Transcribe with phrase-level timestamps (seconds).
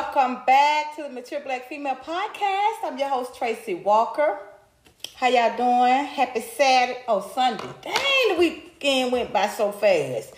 [0.00, 2.84] Welcome back to the Mature Black Female Podcast.
[2.84, 4.38] I'm your host, Tracy Walker.
[5.16, 6.04] How y'all doing?
[6.04, 7.00] Happy Saturday.
[7.08, 7.64] Oh, Sunday.
[7.82, 10.34] Dang, the weekend went by so fast.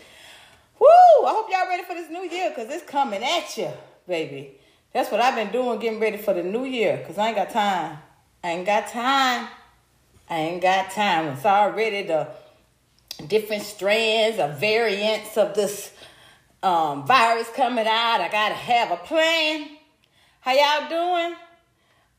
[0.79, 0.86] Woo!
[0.86, 3.68] I hope y'all ready for this new year because it's coming at you,
[4.09, 4.53] baby.
[4.95, 7.50] That's what I've been doing, getting ready for the new year because I ain't got
[7.50, 7.99] time.
[8.43, 9.46] I ain't got time.
[10.31, 11.35] I ain't got time.
[11.35, 12.29] It's already the
[13.27, 15.93] different strands or variants of this
[16.63, 18.21] um, virus coming out.
[18.21, 19.68] I gotta have a plan.
[20.41, 21.37] How y'all doing?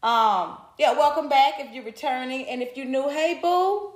[0.04, 2.48] Um, yeah, welcome back if you're returning.
[2.48, 3.94] And if you're new, hey boo.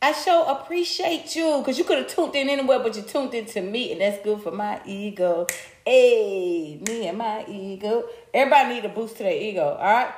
[0.00, 3.46] I sure appreciate you because you could have tuned in anywhere, but you tuned in
[3.46, 5.48] to me, and that's good for my ego.
[5.84, 8.04] Hey, me and my ego.
[8.32, 10.14] Everybody need a boost to their ego, all right?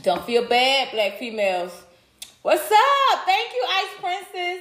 [0.00, 1.72] Don't feel bad, black females.
[2.40, 3.26] What's up?
[3.26, 4.60] Thank you, Ice Princess.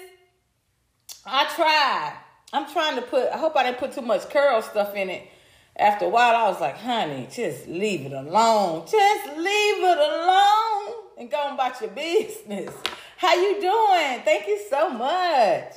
[1.26, 2.21] I tried.
[2.54, 5.28] I'm trying to put, I hope I didn't put too much curl stuff in it.
[5.76, 8.86] After a while, I was like, honey, just leave it alone.
[8.90, 12.74] Just leave it alone and go about your business.
[13.18, 14.22] How you doing?
[14.26, 15.74] Thank you so much.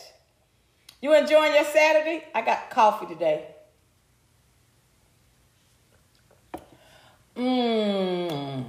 [1.00, 2.24] You enjoying your Saturday?
[2.34, 3.46] I got coffee today.
[7.36, 8.64] Mmm.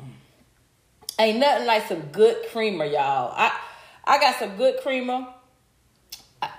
[1.18, 3.34] Ain't nothing like some good creamer, y'all.
[3.36, 3.58] I
[4.04, 5.28] I got some good creamer.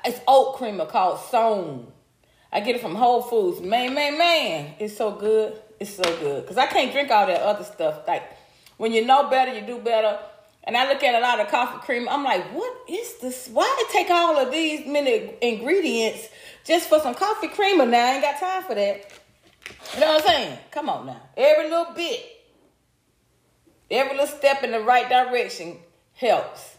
[0.05, 1.93] It's oat creamer called Sown.
[2.53, 3.61] I get it from Whole Foods.
[3.61, 5.61] Man, man, man, it's so good.
[5.79, 6.47] It's so good.
[6.47, 8.07] Cause I can't drink all that other stuff.
[8.07, 8.23] Like
[8.77, 10.19] when you know better, you do better.
[10.65, 12.09] And I look at a lot of coffee cream.
[12.09, 13.49] I'm like, what is this?
[13.49, 16.29] Why it take all of these many ingredients
[16.65, 17.87] just for some coffee creamer?
[17.87, 19.13] Now I ain't got time for that.
[19.95, 20.59] You know what I'm saying?
[20.73, 21.23] Come on now.
[21.37, 22.25] Every little bit,
[23.91, 25.79] every little step in the right direction
[26.15, 26.76] helps.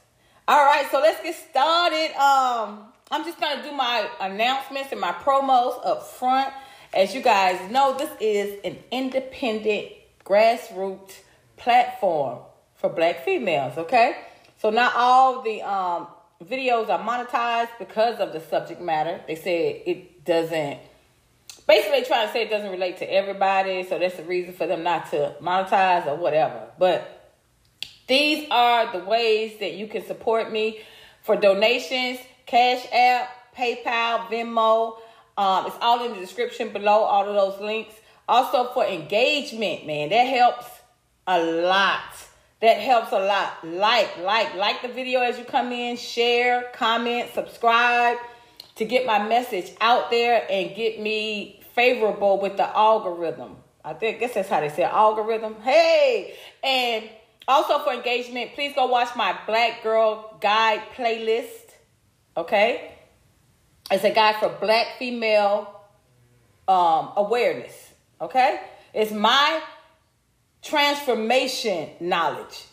[0.49, 2.15] All right, so let's get started.
[2.15, 6.53] Um, I'm just gonna do my announcements and my promos up front.
[6.93, 9.89] As you guys know, this is an independent
[10.23, 11.17] grassroots
[11.57, 12.39] platform
[12.75, 14.19] for black females, okay?
[14.57, 16.07] So not all the um,
[16.41, 19.19] videos are monetized because of the subject matter.
[19.27, 20.79] They say it doesn't
[21.67, 24.81] basically trying to say it doesn't relate to everybody, so that's the reason for them
[24.81, 26.69] not to monetize or whatever.
[26.79, 27.16] But
[28.07, 30.79] these are the ways that you can support me
[31.23, 34.97] for donations, Cash App, PayPal, Venmo.
[35.37, 37.93] Um, it's all in the description below, all of those links.
[38.27, 40.65] Also for engagement, man, that helps
[41.27, 42.01] a lot.
[42.61, 43.65] That helps a lot.
[43.67, 48.17] Like, like, like the video as you come in, share, comment, subscribe
[48.75, 53.57] to get my message out there and get me favorable with the algorithm.
[53.83, 55.55] I think I guess that's how they say algorithm.
[55.61, 57.09] Hey, and
[57.47, 61.73] also for engagement, please go watch my Black Girl Guide playlist.
[62.35, 62.91] Okay,
[63.89, 65.81] it's a guide for Black female
[66.67, 67.93] um, awareness.
[68.21, 68.59] Okay,
[68.93, 69.61] it's my
[70.61, 72.65] transformation knowledge.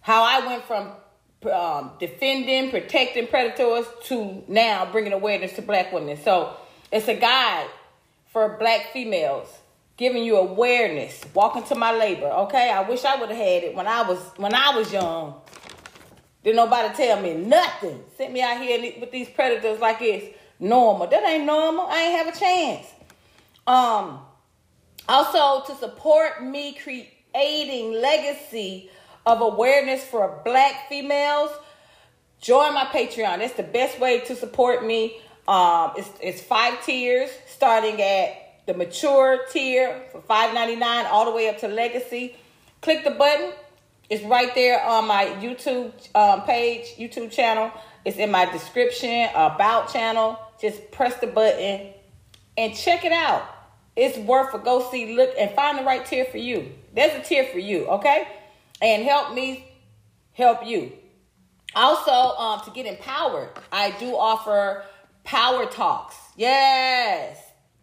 [0.00, 0.92] How I went from
[1.52, 6.16] um, defending, protecting predators to now bringing awareness to black women.
[6.16, 6.56] So
[6.90, 7.68] it's a guide
[8.32, 9.48] for black females,
[9.98, 12.26] giving you awareness, walking to my labor.
[12.26, 15.34] Okay, I wish I would have had it when I was when I was young.
[16.44, 18.02] Didn't nobody tell me nothing.
[18.16, 21.08] Sent me out here with these predators like it's normal.
[21.08, 21.86] That ain't normal.
[21.88, 22.86] I ain't have a chance.
[23.66, 24.20] Um,
[25.08, 28.88] also to support me creating legacy
[29.26, 31.50] of awareness for black females,
[32.40, 33.40] join my Patreon.
[33.40, 35.20] That's the best way to support me.
[35.46, 41.24] Um, it's, it's five tiers, starting at the mature tier for five ninety nine, all
[41.24, 42.36] the way up to legacy.
[42.82, 43.52] Click the button.
[44.10, 47.72] It's right there on my YouTube um, page, YouTube channel.
[48.04, 50.38] It's in my description, about channel.
[50.60, 51.92] Just press the button
[52.56, 53.42] and check it out.
[53.96, 56.70] It's worth a go see, look, and find the right tier for you.
[56.94, 58.28] There's a tier for you, okay?
[58.80, 59.66] And help me
[60.32, 60.92] help you.
[61.74, 64.84] Also, um, to get empowered, I do offer
[65.24, 66.16] power talks.
[66.36, 67.38] Yes,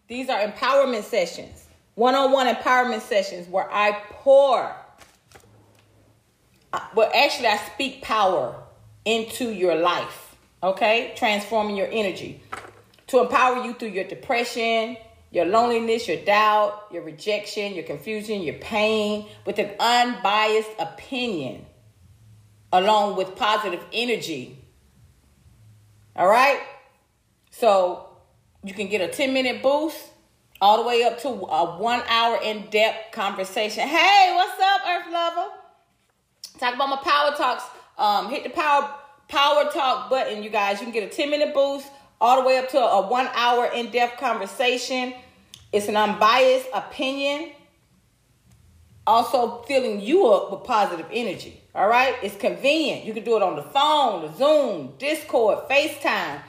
[0.08, 4.74] these are empowerment sessions, one on one empowerment sessions where I pour,
[6.72, 8.62] uh, well, actually, I speak power
[9.04, 11.12] into your life, okay?
[11.16, 12.40] Transforming your energy
[13.08, 14.96] to empower you through your depression,
[15.30, 21.66] your loneliness, your doubt, your rejection, your confusion, your pain with an unbiased opinion
[22.72, 24.58] along with positive energy.
[26.14, 26.60] All right?
[27.50, 28.05] So
[28.66, 29.96] you can get a 10 minute boost
[30.60, 33.86] all the way up to a one hour in depth conversation.
[33.86, 35.48] Hey, what's up, Earth Lover?
[36.58, 37.64] Talk about my power talks.
[37.96, 38.92] Um, hit the power
[39.28, 40.80] power talk button, you guys.
[40.80, 41.86] You can get a 10 minute boost
[42.20, 45.14] all the way up to a one hour in depth conversation.
[45.72, 47.52] It's an unbiased opinion.
[49.06, 51.60] Also, filling you up with positive energy.
[51.72, 52.16] All right?
[52.20, 53.04] It's convenient.
[53.04, 56.40] You can do it on the phone, the Zoom, Discord, FaceTime.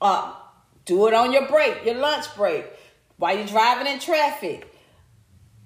[0.00, 0.32] Uh,
[0.88, 2.66] do it on your break, your lunch break,
[3.18, 4.74] while you're driving in traffic.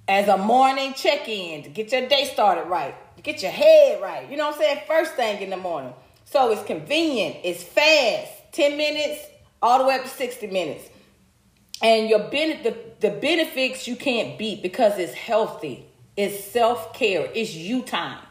[0.09, 4.29] As a morning check in to get your day started right, get your head right.
[4.29, 4.81] You know what I'm saying?
[4.87, 5.95] First thing in the morning.
[6.25, 9.25] So it's convenient, it's fast, 10 minutes
[9.63, 10.89] all the way up to 60 minutes.
[11.81, 15.87] And your ben- the, the benefits you can't beat because it's healthy.
[16.17, 17.31] It's self-care.
[17.35, 18.23] It's you time.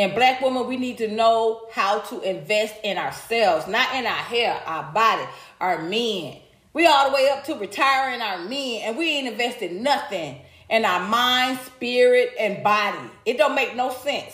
[0.00, 4.12] And black women, we need to know how to invest in ourselves, not in our
[4.12, 5.24] hair, our body,
[5.60, 6.38] our men.
[6.72, 10.86] We all the way up to retiring our men, and we ain't invested nothing in
[10.86, 13.10] our mind, spirit, and body.
[13.26, 14.32] It don't make no sense.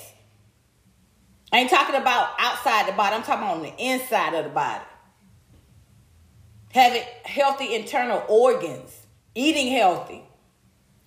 [1.53, 3.17] I ain't talking about outside the body.
[3.17, 4.85] I'm talking on the inside of the body.
[6.71, 9.05] Having healthy internal organs,
[9.35, 10.23] eating healthy.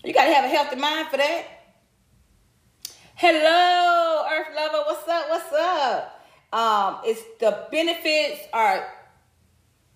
[0.04, 1.59] You got to have a healthy mind for that.
[3.22, 4.84] Hello, Earth Lover.
[4.86, 5.26] What's up?
[5.28, 6.26] What's up?
[6.54, 8.88] Um, it's the benefits are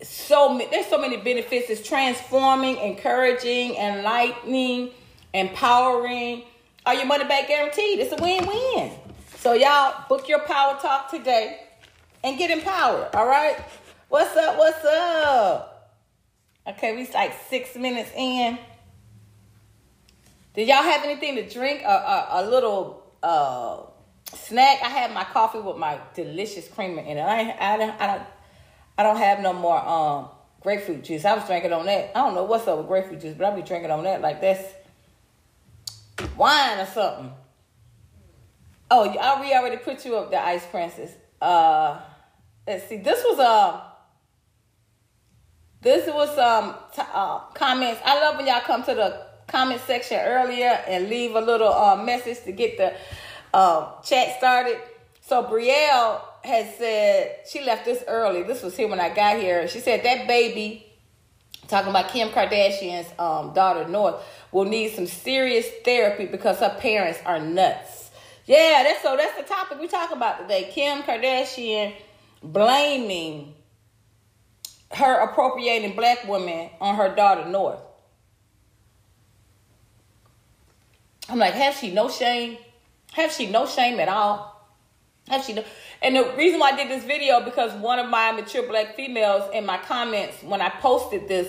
[0.02, 0.70] so many.
[0.70, 1.70] There's so many benefits.
[1.70, 4.90] It's transforming, encouraging, enlightening,
[5.34, 6.44] empowering.
[6.86, 8.00] Are your money back guaranteed?
[8.00, 8.92] It's a win-win.
[9.38, 11.62] So y'all book your power talk today
[12.26, 13.16] and get empowered.
[13.16, 13.56] All right.
[14.10, 14.58] What's up?
[14.58, 15.96] What's up?
[16.68, 18.60] Okay, we like six minutes in.
[20.56, 21.84] Did y'all have anything to drink?
[21.84, 23.84] A, a, a little uh,
[24.34, 24.80] snack.
[24.84, 27.22] I had my coffee with my delicious creamer in it.
[27.22, 28.24] I I don't I don't
[28.98, 30.30] I don't have no more um
[30.62, 31.26] grapefruit juice.
[31.26, 32.12] I was drinking on that.
[32.16, 34.42] I don't know what's up with grapefruit juice, but I'll be drinking on that like
[34.42, 34.74] that's
[36.38, 37.32] wine or something.
[38.92, 41.12] Oh, we already put you up the Ice Princess.
[41.42, 42.00] Uh,
[42.68, 42.98] let's see.
[42.98, 43.42] This was a.
[43.42, 43.82] Uh,
[45.82, 48.00] this was some um, t- uh, comments.
[48.06, 51.96] I love when y'all come to the comment section earlier and leave a little uh,
[51.96, 52.92] message to get the
[53.54, 54.80] uh, chat started.
[55.22, 58.42] So Brielle has said she left this early.
[58.42, 59.68] This was here when I got here.
[59.68, 60.88] She said that baby,
[61.68, 64.16] talking about Kim Kardashian's um, daughter North,
[64.52, 68.10] will need some serious therapy because her parents are nuts.
[68.48, 70.72] Yeah, that's so that's the topic we talk about today.
[70.74, 71.94] Kim Kardashian
[72.42, 73.54] blaming
[74.94, 77.80] her appropriating black women on her daughter North.
[81.30, 82.58] I'm like, has she no shame?
[83.14, 84.54] Have she no shame at all?
[85.30, 85.64] Have she no?
[86.02, 89.50] And the reason why I did this video because one of my mature black females
[89.54, 91.48] in my comments when I posted this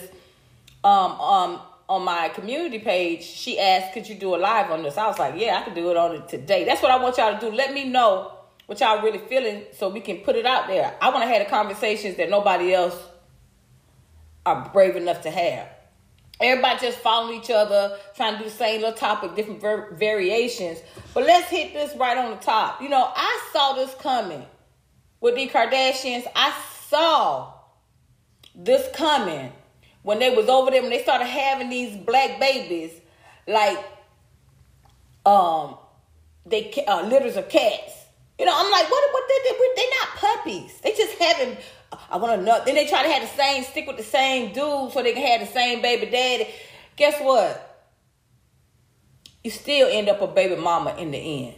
[0.84, 4.96] um um on my community page, she asked, "Could you do a live on this?"
[4.96, 7.18] I was like, "Yeah, I could do it on it today." That's what I want
[7.18, 7.54] y'all to do.
[7.54, 8.32] Let me know
[8.66, 10.94] what y'all really feeling, so we can put it out there.
[11.02, 12.96] I want to have the conversations that nobody else
[14.46, 15.68] are brave enough to have.
[16.44, 20.78] Everybody just following each other, trying to do the same little topic, different ver- variations.
[21.14, 22.82] But let's hit this right on the top.
[22.82, 24.44] You know, I saw this coming
[25.20, 26.26] with the Kardashians.
[26.36, 26.54] I
[26.88, 27.50] saw
[28.54, 29.52] this coming
[30.02, 32.92] when they was over there, when they started having these black babies,
[33.48, 33.78] like
[35.24, 35.78] um,
[36.44, 37.92] they uh, litters of cats.
[38.38, 39.12] You know, I'm like, what?
[39.14, 39.24] What?
[39.28, 40.80] They, they, they not puppies.
[40.82, 41.56] They just having.
[42.10, 42.62] I want to know.
[42.64, 45.26] Then they try to have the same, stick with the same dude, so they can
[45.26, 46.48] have the same baby daddy.
[46.96, 47.70] Guess what?
[49.42, 51.54] You still end up a baby mama in the end.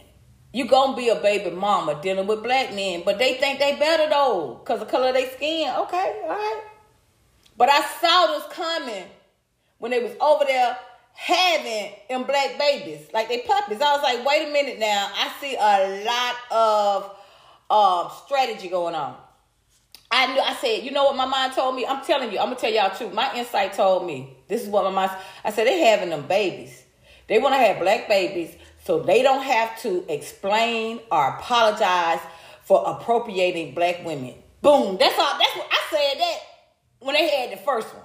[0.53, 4.09] You gonna be a baby mama dealing with black men, but they think they better
[4.09, 5.69] though, cause the color of their skin.
[5.69, 6.63] Okay, all right.
[7.57, 9.05] But I saw this coming
[9.77, 10.77] when they was over there
[11.13, 13.81] having them black babies, like they puppies.
[13.81, 15.09] I was like, wait a minute now.
[15.13, 17.17] I see a lot of
[17.69, 19.15] um, strategy going on.
[20.11, 20.39] I.
[20.39, 21.85] I said, you know what my mind told me.
[21.85, 22.39] I'm telling you.
[22.39, 23.09] I'm gonna tell y'all too.
[23.09, 24.37] My insight told me.
[24.47, 25.11] This is what my mind.
[25.43, 26.83] I said they having them babies.
[27.27, 32.19] They want to have black babies, so they don't have to explain or apologize
[32.63, 34.35] for appropriating black women.
[34.61, 34.97] Boom.
[34.97, 35.37] That's all.
[35.37, 36.19] That's what I said.
[36.21, 36.37] That
[36.99, 38.03] when they had the first one.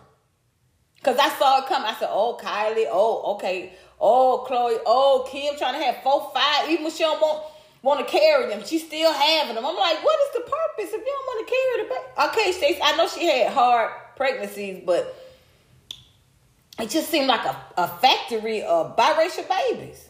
[1.03, 1.83] Cause I saw it come.
[1.85, 2.87] I said, "Oh, Kylie.
[2.89, 3.73] Oh, okay.
[4.01, 4.79] Oh, Khloe.
[4.87, 6.69] Oh, Kim trying to have four, five.
[6.71, 7.45] Even want
[7.83, 11.01] want to carry them, she's still having them." I'm like, "What is the purpose if
[11.05, 12.81] you don't want to carry the baby?" Okay, Stacey.
[12.83, 15.15] I know she had hard pregnancies, but
[16.81, 20.09] it just seemed like a, a factory of biracial babies.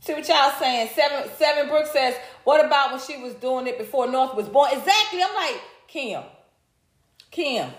[0.00, 0.90] See what y'all saying?
[0.94, 2.14] Seven Seven Brooks says,
[2.44, 5.22] "What about when she was doing it before North was born?" Exactly.
[5.22, 6.22] I'm like, Kim.
[7.30, 7.70] Kim,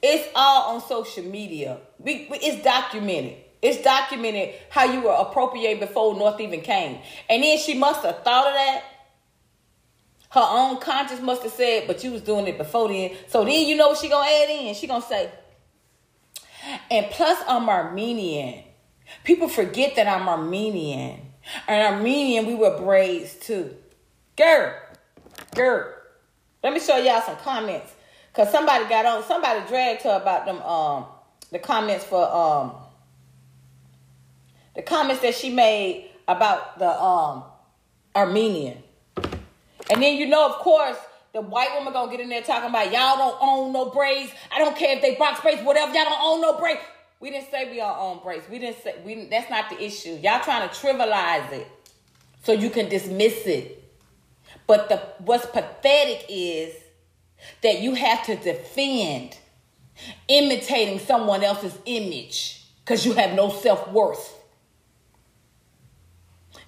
[0.00, 1.78] it's all on social media.
[1.98, 3.36] We, we, it's documented.
[3.60, 6.98] It's documented how you were appropriated before North even came.
[7.28, 8.84] And then she must have thought of that.
[10.30, 13.12] Her own conscience must have said, but you was doing it before then.
[13.28, 14.74] So then you know what she gonna add in?
[14.74, 15.30] She gonna say,
[16.90, 18.64] And plus, I'm Armenian.
[19.24, 21.20] People forget that I'm Armenian.
[21.66, 23.74] And Armenian, we wear braids too.
[24.36, 24.74] Girl,
[25.54, 25.94] girl.
[26.62, 27.92] Let me show y'all some comments.
[28.34, 31.06] Cause somebody got on, somebody dragged her about them um
[31.50, 32.72] the comments for um
[34.78, 37.42] the comments that she made about the um
[38.14, 38.80] Armenian.
[39.90, 40.96] And then you know, of course,
[41.32, 44.30] the white woman gonna get in there talking about y'all don't own no braids.
[44.52, 45.92] I don't care if they box braids, whatever.
[45.92, 46.80] Y'all don't own no braids.
[47.18, 48.48] We didn't say we all own braids.
[48.48, 49.24] We didn't say we.
[49.24, 50.10] That's not the issue.
[50.22, 51.66] Y'all trying to trivialize it
[52.44, 53.82] so you can dismiss it.
[54.68, 56.72] But the what's pathetic is
[57.64, 59.36] that you have to defend
[60.28, 64.37] imitating someone else's image because you have no self worth.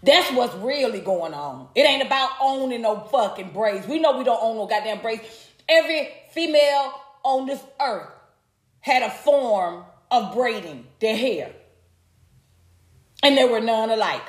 [0.03, 1.69] That's what's really going on.
[1.75, 3.87] It ain't about owning no fucking braids.
[3.87, 5.23] We know we don't own no goddamn braids.
[5.69, 8.09] Every female on this earth
[8.81, 11.53] had a form of braiding their hair.
[13.23, 14.27] And there were none alike.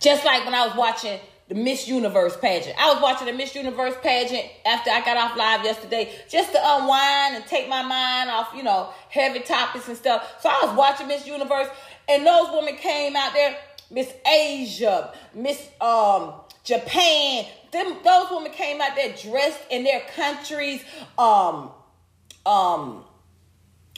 [0.00, 1.18] Just like when I was watching
[1.50, 2.76] the Miss Universe pageant.
[2.80, 6.60] I was watching the Miss Universe pageant after I got off live yesterday just to
[6.62, 10.36] unwind and take my mind off, you know, heavy topics and stuff.
[10.40, 11.66] So I was watching Miss Universe
[12.08, 13.56] and those women came out there
[13.90, 17.46] Miss Asia, Miss um, Japan.
[17.72, 20.82] Them those women came out there dressed in their countries
[21.18, 21.70] um
[22.44, 23.04] um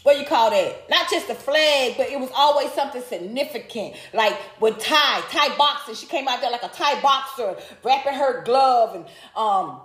[0.02, 0.90] what you call that?
[0.90, 3.94] Not just a flag, but it was always something significant.
[4.12, 5.94] Like with Thai, Thai boxing.
[5.94, 9.04] She came out there like a Thai boxer, wrapping her glove and
[9.36, 9.80] um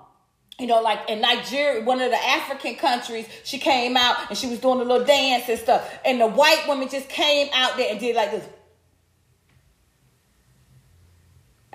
[0.59, 4.47] you know, like in Nigeria, one of the African countries, she came out and she
[4.47, 5.87] was doing a little dance and stuff.
[6.03, 8.43] And the white woman just came out there and did like this.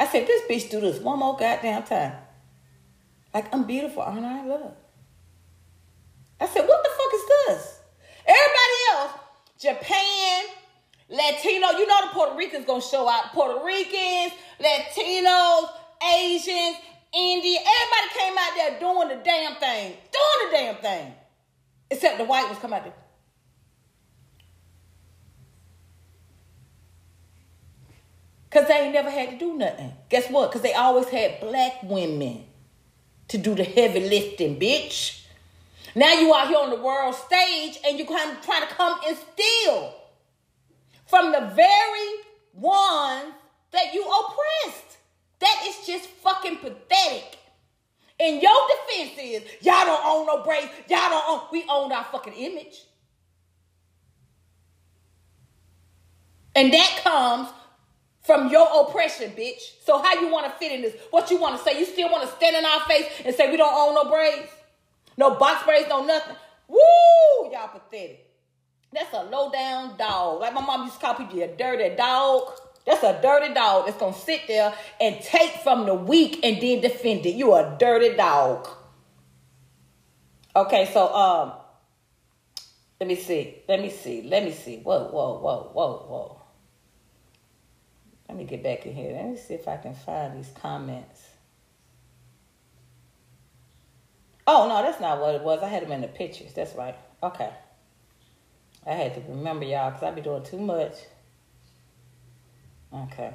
[0.02, 2.14] I said, this bitch do this one more goddamn time.
[3.32, 4.44] Like, I'm beautiful, aren't I?
[4.44, 4.76] Look.
[6.40, 7.80] I said, what the fuck is this?
[8.26, 9.12] Everybody else,
[9.60, 10.44] Japan,
[11.08, 13.32] Latino, you know the Puerto Ricans gonna show out.
[13.32, 15.68] Puerto Ricans, Latinos,
[16.12, 16.78] Asians,
[17.14, 19.92] India, everybody came out there doing the damn thing.
[20.10, 21.14] Doing the damn thing.
[21.92, 22.94] Except the white ones come out there.
[28.52, 29.92] Because they ain't never had to do nothing.
[30.10, 30.50] Guess what?
[30.50, 32.44] Because they always had black women
[33.28, 35.24] to do the heavy lifting, bitch.
[35.94, 38.98] Now you out here on the world stage and you kind of trying to come
[39.06, 39.94] and steal
[41.06, 42.08] from the very
[42.52, 43.32] ones
[43.70, 44.98] that you oppressed.
[45.38, 47.38] That is just fucking pathetic.
[48.20, 50.68] And your defense is y'all don't own no braids.
[50.88, 51.40] Y'all don't own.
[51.50, 52.82] We own our fucking image.
[56.54, 57.48] And that comes
[58.22, 59.82] from your oppression, bitch.
[59.84, 60.94] So how you want to fit in this?
[61.10, 61.78] What you want to say?
[61.78, 64.48] You still want to stand in our face and say we don't own no braids?
[65.16, 66.36] No box braids, no nothing.
[66.68, 67.50] Woo!
[67.50, 68.28] Y'all pathetic.
[68.92, 70.40] That's a low down dog.
[70.40, 72.52] Like my mom used to call people a dirty dog.
[72.86, 76.80] That's a dirty dog that's gonna sit there and take from the weak and then
[76.80, 77.34] defend it.
[77.34, 78.68] You a dirty dog.
[80.54, 81.52] Okay, so um,
[83.00, 83.62] let me see.
[83.68, 84.22] Let me see.
[84.22, 84.80] Let me see.
[84.80, 86.41] Whoa, whoa, whoa, whoa, whoa.
[88.28, 89.12] Let me get back in here.
[89.12, 91.28] Let me see if I can find these comments.
[94.46, 95.62] Oh, no, that's not what it was.
[95.62, 96.52] I had them in the pictures.
[96.52, 96.96] That's right.
[97.22, 97.50] Okay.
[98.86, 100.94] I had to remember y'all because I be doing too much.
[102.92, 103.32] Okay.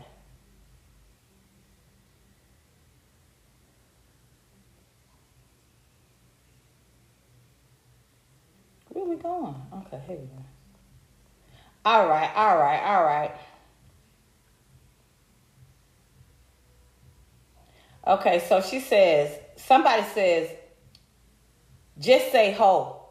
[8.89, 9.55] Where are we going?
[9.73, 10.43] Okay, here we go.
[11.85, 13.31] All right, all right, all right.
[18.07, 20.49] Okay, so she says, somebody says,
[21.99, 23.01] just say ho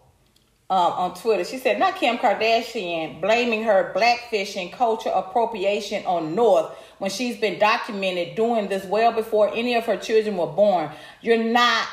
[0.71, 1.45] um, on Twitter.
[1.45, 7.59] She said, not Kim Kardashian blaming her blackfishing culture appropriation on North when she's been
[7.59, 10.91] documented doing this well before any of her children were born.
[11.21, 11.87] You're not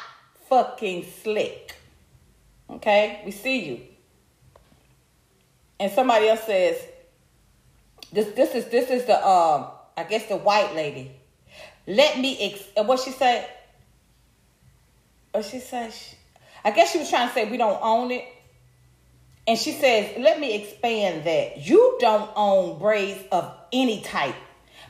[0.47, 1.75] fucking slick.
[2.69, 3.21] Okay?
[3.25, 3.81] We see you.
[5.77, 6.77] And somebody else says,
[8.13, 11.11] this this is this is the um I guess the white lady.
[11.85, 13.47] Let me ex- what she said.
[15.31, 15.93] What she said.
[16.63, 18.25] I guess she was trying to say we don't own it.
[19.45, 21.65] And she says, let me expand that.
[21.65, 24.35] You don't own braids of any type.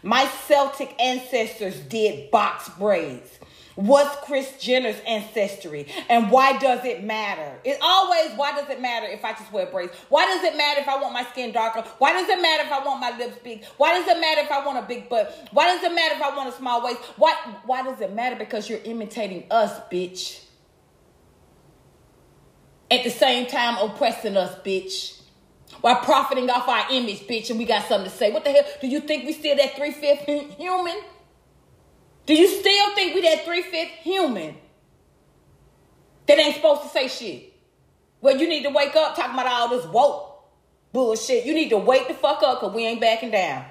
[0.04, 3.40] My Celtic ancestors did box braids.
[3.76, 5.88] What's Kris Jenner's ancestry?
[6.10, 7.60] And why does it matter?
[7.64, 9.94] It always, why does it matter if I just wear braids?
[10.10, 11.82] Why does it matter if I want my skin darker?
[11.98, 13.66] Why does it matter if I want my lips big?
[13.78, 15.50] Why does it matter if I want a big butt?
[15.52, 17.00] Why does it matter if I want a small waist?
[17.18, 17.34] Why,
[17.66, 18.36] why does it matter?
[18.36, 20.44] Because you're imitating us, bitch.
[22.92, 25.20] At the same time, oppressing us, bitch.
[25.82, 28.32] While profiting off our image, bitch, and we got something to say.
[28.32, 28.64] What the hell?
[28.82, 30.28] Do you think we still that three-fifth
[30.58, 30.96] human?
[32.26, 34.56] Do you still think we that three-fifth human
[36.28, 37.54] that ain't supposed to say shit?
[38.22, 40.46] Well, you need to wake up talking about all this woke
[40.94, 41.46] bullshit.
[41.46, 43.66] You need to wake the fuck up because we ain't backing down.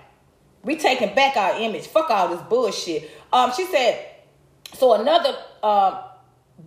[0.62, 1.86] We taking back our image.
[1.86, 3.10] Fuck all this bullshit.
[3.32, 4.04] Um, she said,
[4.74, 6.02] so another uh,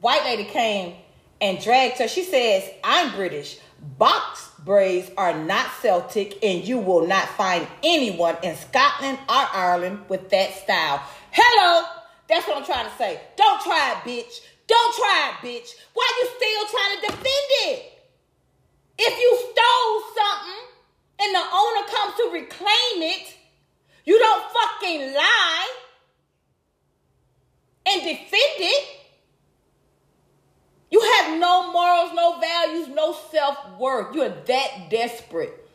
[0.02, 0.96] white lady came
[1.40, 2.08] and dragged her.
[2.08, 3.60] She says, I'm British.
[4.00, 10.06] Box braids are not Celtic, and you will not find anyone in Scotland or Ireland
[10.10, 11.04] with that style.
[11.38, 11.86] Hello,
[12.30, 13.20] that's what I'm trying to say.
[13.36, 14.40] Don't try it, bitch.
[14.68, 15.76] Don't try it, bitch.
[15.94, 17.92] Why you still trying to defend it?
[18.98, 20.64] If you stole something
[21.20, 23.36] and the owner comes to reclaim it,
[24.06, 25.76] you don't fucking lie
[27.88, 28.88] and defend it.
[30.90, 34.16] You have no morals, no values, no self worth.
[34.16, 35.68] You are that desperate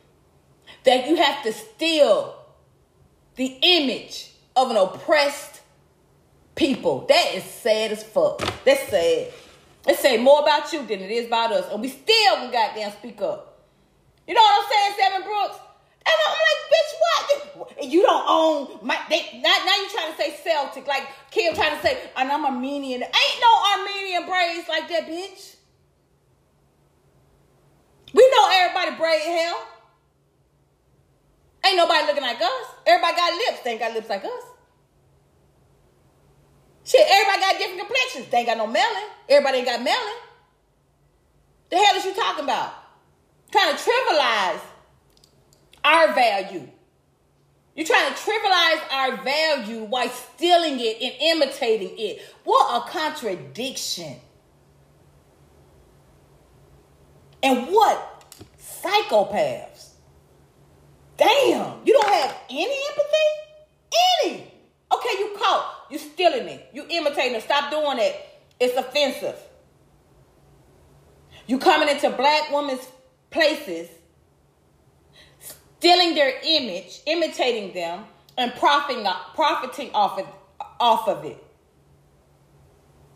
[0.85, 2.35] that you have to steal
[3.35, 5.50] the image of an oppressed
[6.55, 7.05] people.
[7.07, 8.39] That is sad as fuck.
[8.63, 9.31] That's sad.
[9.87, 11.71] It say more about you than it is about us.
[11.71, 13.59] And we still can goddamn speak up.
[14.27, 15.57] You know what I'm saying, Seven Brooks?
[16.05, 17.91] And I'm like, bitch, what?
[17.91, 18.97] You don't own my.
[19.09, 22.45] They, now, now you trying to say Celtic, like Kim trying to say, and I'm
[22.45, 23.03] Armenian.
[23.03, 25.55] Ain't no Armenian braids like that, bitch.
[28.13, 29.53] We know everybody braid hair.
[31.65, 32.65] Ain't nobody looking like us.
[32.85, 33.61] Everybody got lips.
[33.63, 34.43] They ain't got lips like us.
[36.91, 38.27] Shit, everybody got different complexions.
[38.27, 39.03] They ain't got no melon.
[39.29, 40.15] Everybody ain't got melon.
[41.69, 42.73] The hell is you talking about?
[43.49, 44.59] Trying to trivialize
[45.85, 46.67] our value.
[47.75, 52.21] You're trying to trivialize our value while stealing it and imitating it.
[52.43, 54.17] What a contradiction.
[57.41, 58.25] And what
[58.59, 59.91] psychopaths.
[61.15, 64.25] Damn, you don't have any empathy?
[64.25, 64.53] Any.
[64.91, 65.80] Okay, you caught.
[65.91, 66.69] You stealing it.
[66.73, 67.43] You imitating it.
[67.43, 68.15] Stop doing it.
[68.59, 69.35] It's offensive.
[71.47, 72.87] You coming into black women's
[73.29, 73.89] places
[75.81, 78.03] stealing their image, imitating them,
[78.37, 80.27] and profiting, profiting off of,
[80.79, 81.43] off of it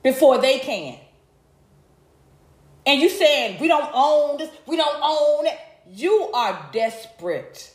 [0.02, 0.98] before they can.
[2.88, 5.60] And you saying we don't own this, we don't own it.
[5.88, 7.72] You are desperate,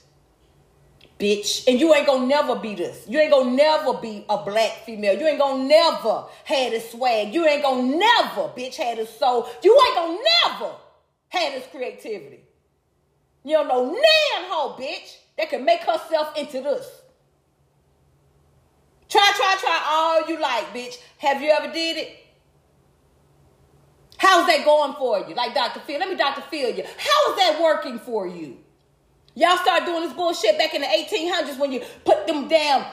[1.21, 1.69] bitch.
[1.69, 3.05] And you ain't gonna never be this.
[3.09, 5.19] You ain't gonna never be a black female.
[5.19, 7.35] You ain't gonna never have this swag.
[7.35, 9.49] You ain't gonna never, bitch, have this soul.
[9.63, 10.73] You ain't gonna never
[11.29, 12.41] have this creativity.
[13.45, 16.87] You don't know nan hoe, bitch, that can make herself into this.
[19.09, 20.99] Try, try, try all you like, bitch.
[21.19, 22.17] Have you ever did it?
[24.19, 25.35] How's that going for you?
[25.35, 25.81] Like Dr.
[25.81, 25.99] Phil.
[25.99, 26.43] Let me Dr.
[26.43, 26.85] Phil you.
[26.85, 28.59] How is that working for you?
[29.40, 32.85] Y'all started doing this bullshit back in the 1800s when you put them damn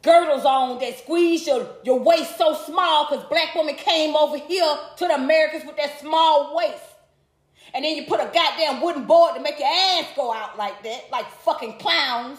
[0.00, 4.76] girdles on that squeeze your, your waist so small because black women came over here
[4.96, 6.84] to the Americas with that small waist.
[7.74, 10.84] And then you put a goddamn wooden board to make your ass go out like
[10.84, 12.38] that, like fucking clowns.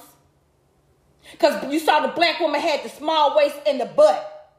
[1.34, 4.56] Because you saw the black woman had the small waist and the butt.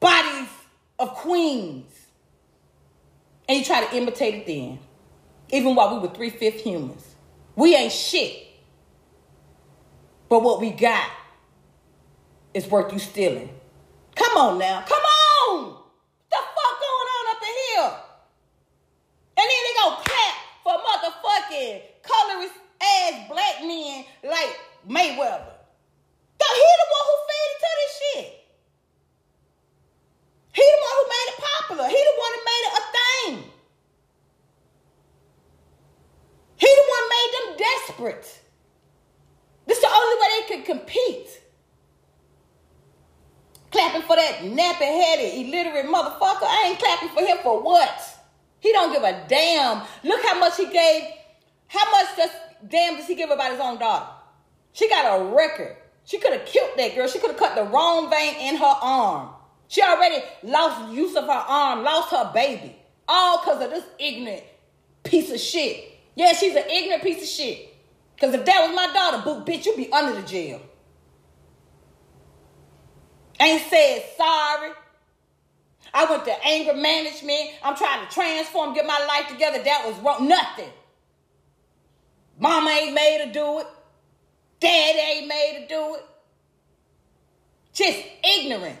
[0.00, 0.48] Bodies
[0.98, 1.92] of queens.
[3.46, 4.78] And you try to imitate it then.
[5.52, 7.14] Even while we were three fifth humans.
[7.56, 8.46] We ain't shit.
[10.28, 11.10] But what we got
[12.54, 13.50] is worth you stealing.
[14.14, 14.82] Come on now.
[14.82, 15.64] Come on.
[15.64, 15.84] What
[16.30, 17.92] The fuck going on up in here?
[19.38, 24.58] And then they gonna clap for motherfucking colorist ass black men like
[24.88, 25.52] Mayweather.
[26.38, 28.46] The, he the one who fed into this shit.
[30.52, 31.88] He the one who made it popular.
[31.88, 33.50] He the one that made it a thing.
[36.56, 38.40] He the one made them desperate.
[39.66, 41.40] This is the only way they could compete.
[44.54, 46.42] Clapping nappy-headed, illiterate motherfucker.
[46.42, 48.18] I ain't clapping for him for what?
[48.60, 49.82] He don't give a damn.
[50.04, 51.04] Look how much he gave.
[51.66, 52.30] How much does
[52.68, 54.06] damn does he give about his own daughter?
[54.72, 55.76] She got a record.
[56.04, 57.08] She could have killed that girl.
[57.08, 59.30] She could have cut the wrong vein in her arm.
[59.68, 62.76] She already lost use of her arm, lost her baby.
[63.06, 64.42] All because of this ignorant
[65.04, 65.98] piece of shit.
[66.16, 67.74] Yeah, she's an ignorant piece of shit.
[68.14, 70.60] Because if that was my daughter, boo, bitch, you'd be under the jail.
[73.40, 74.70] Ain't said sorry.
[75.92, 77.50] I went to anger management.
[77.62, 79.62] I'm trying to transform, get my life together.
[79.62, 80.28] That was wrong.
[80.28, 80.70] Nothing.
[82.38, 83.66] Mama ain't made to do it.
[84.60, 86.04] Dad ain't made to do it.
[87.72, 88.78] Just ignorant.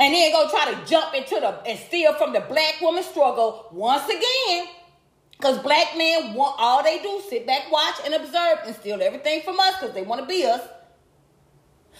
[0.00, 3.68] and then go try to jump into the and steal from the black woman struggle
[3.72, 4.66] once again.
[5.32, 9.42] Because black men want all they do sit back, watch, and observe and steal everything
[9.42, 10.60] from us because they want to be us.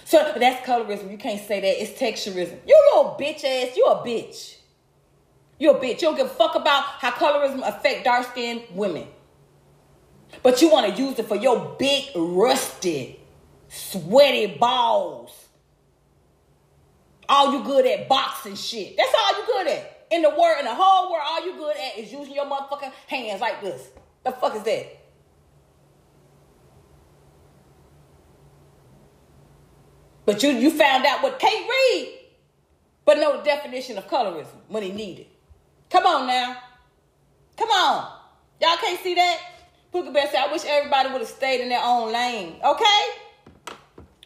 [0.05, 1.11] So that's colorism.
[1.11, 1.83] You can't say that.
[1.83, 2.59] It's texturism.
[2.67, 3.77] You little bitch ass.
[3.77, 4.57] You a bitch.
[5.59, 5.95] You a bitch.
[5.95, 9.07] You don't give a fuck about how colorism affect dark skinned women.
[10.43, 13.21] But you want to use it for your big, rusty,
[13.69, 15.49] sweaty balls.
[17.29, 18.97] All you good at boxing shit.
[18.97, 20.07] That's all you good at.
[20.11, 22.93] In the world, in the whole world, all you good at is using your motherfucking
[23.07, 23.89] hands like this.
[24.25, 24.98] The fuck is that?
[30.29, 32.19] But you you found out what Kate read,
[33.07, 35.25] but the definition of colorism when he needed.
[35.89, 36.55] Come on now.
[37.57, 38.13] Come on.
[38.61, 39.41] Y'all can't see that?
[39.91, 42.57] Pookie Bear said, I wish everybody would have stayed in their own lane.
[42.63, 43.01] Okay?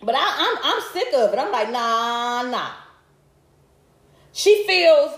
[0.02, 1.38] But I, I'm I'm sick of it.
[1.38, 2.72] I'm like, nah, nah.
[4.32, 5.12] She feels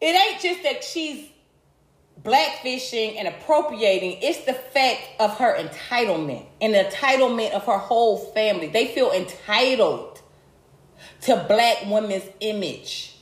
[0.00, 1.30] it ain't just that she's
[2.26, 8.18] blackfishing and appropriating, it's the fact of her entitlement and the entitlement of her whole
[8.18, 8.66] family.
[8.66, 10.20] They feel entitled
[11.22, 13.16] to black women's image.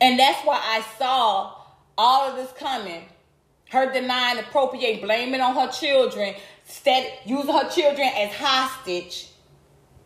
[0.00, 1.54] And that's why I saw
[1.96, 3.04] all of this coming.
[3.70, 6.34] Her denying, appropriating, blaming on her children,
[6.66, 9.30] instead using her children as hostage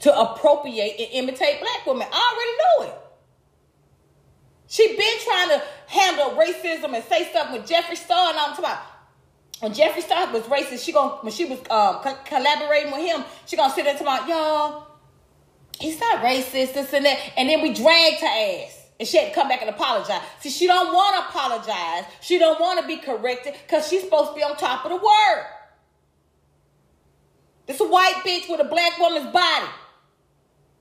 [0.01, 2.07] to appropriate and imitate black women.
[2.11, 3.08] I already knew it.
[4.69, 8.65] She been trying to handle racism and say something with Jeffree Star, and I'm talking
[8.67, 8.81] about
[9.61, 10.85] when Jeffree Star was racist.
[10.85, 14.07] She gonna when she was um, co- collaborating with him, she gonna sit there talking
[14.07, 14.87] about y'all.
[15.81, 18.75] He's not racist, this and that, and then we dragged her ass.
[19.01, 20.21] And she had to come back and apologize.
[20.41, 22.05] See, she don't want to apologize.
[22.21, 24.97] She don't want to be corrected because she's supposed to be on top of the
[24.97, 25.47] world.
[27.67, 29.69] This a white bitch with a black woman's body.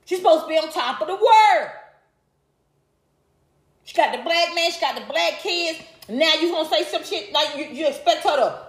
[0.04, 1.70] She's supposed to be on top of the world.
[3.88, 5.78] She got the black man, she got the black kids.
[6.10, 8.60] Now you gonna say some shit like you, you expect her to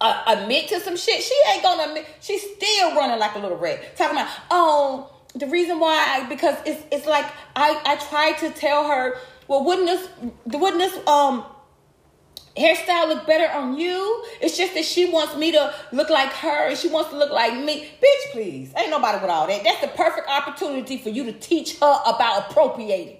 [0.00, 1.22] uh, admit to some shit.
[1.22, 2.04] She ain't gonna admit.
[2.20, 3.96] She's still running like a little rat.
[3.96, 8.50] Talking about, oh, the reason why, I, because it's it's like I I tried to
[8.50, 10.08] tell her, well, wouldn't this
[10.46, 11.44] wouldn't this um
[12.56, 14.24] hairstyle look better on you?
[14.40, 17.30] It's just that she wants me to look like her and she wants to look
[17.30, 17.88] like me.
[18.02, 18.72] Bitch, please.
[18.76, 19.62] Ain't nobody with all that.
[19.62, 23.18] That's the perfect opportunity for you to teach her about appropriating.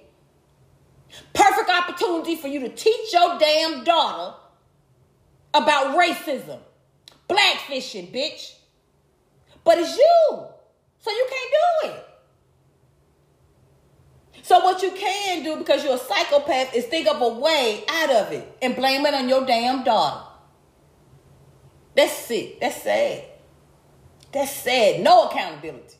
[1.33, 4.37] Perfect opportunity for you to teach your damn daughter
[5.53, 6.59] about racism.
[7.27, 8.53] Blackfishing, bitch.
[9.63, 10.43] But it's you.
[10.99, 12.05] So you can't do it.
[14.43, 18.09] So what you can do because you're a psychopath is think of a way out
[18.09, 20.25] of it and blame it on your damn daughter.
[21.95, 22.59] That's sick.
[22.59, 23.25] That's sad.
[24.31, 25.01] That's sad.
[25.01, 25.97] No accountability.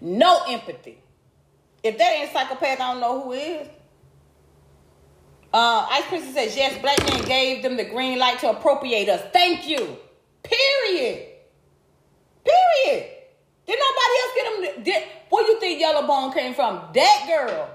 [0.00, 0.98] No empathy.
[1.82, 3.68] If that ain't psychopath, I don't know who is.
[5.52, 9.22] Uh, Ice Princess says, yes, black man gave them the green light to appropriate us.
[9.32, 9.96] Thank you.
[10.42, 11.28] Period.
[12.44, 13.10] Period.
[13.66, 14.84] Did nobody else get them?
[14.84, 16.82] Did, where you think Yellow Bone came from?
[16.94, 17.70] That girl.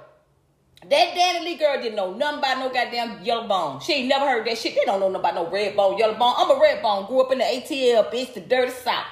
[0.90, 3.80] That DaniLeigh girl didn't know nothing about no goddamn yellow bone.
[3.82, 4.74] She ain't never heard that shit.
[4.74, 6.34] They don't know nothing about no red bone, yellow bone.
[6.38, 7.06] I'm a red bone.
[7.06, 9.06] Grew up in the ATL, bitch, the dirty south.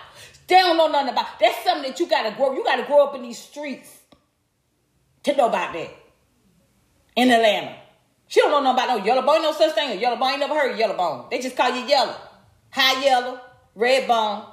[0.48, 1.40] They don't know nothing about.
[1.40, 2.54] That's something that you gotta grow.
[2.54, 3.99] You gotta grow up in these streets
[5.24, 5.90] to know about that.
[7.16, 7.76] In Atlanta.
[8.28, 10.00] She don't know nothing about no yellow bone, no such thing.
[10.00, 11.26] Yellow bone, ain't never heard of yellow bone.
[11.32, 12.16] They just call you yellow.
[12.72, 13.40] High yellow,
[13.74, 14.46] red bone.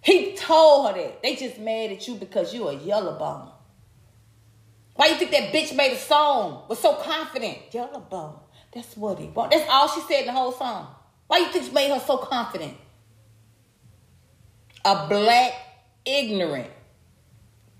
[0.00, 1.22] He told her that.
[1.22, 3.50] They just mad at you because you a yellow bone.
[4.94, 6.64] Why you think that bitch made a song?
[6.68, 7.58] Was so confident.
[7.72, 8.38] Yellow bone.
[8.72, 9.50] That's what he want.
[9.50, 10.88] That's all she said in the whole song.
[11.26, 12.76] Why you think she made her so confident?
[14.84, 15.52] A black,
[16.04, 16.70] ignorant,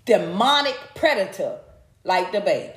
[0.05, 1.59] demonic predator
[2.03, 2.73] like DaBaby.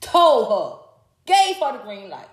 [0.00, 0.84] Told her.
[1.26, 2.28] Gave her the green light.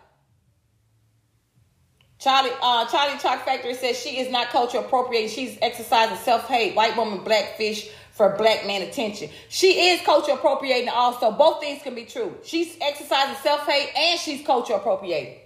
[2.17, 5.29] Charlie, uh, Charlie Chalk Factory says she is not culture appropriating.
[5.29, 6.75] She's exercising self hate.
[6.75, 9.29] White woman, black fish for black man attention.
[9.49, 11.31] She is culture appropriating also.
[11.31, 12.35] Both things can be true.
[12.43, 15.39] She's exercising self hate and she's culture appropriating.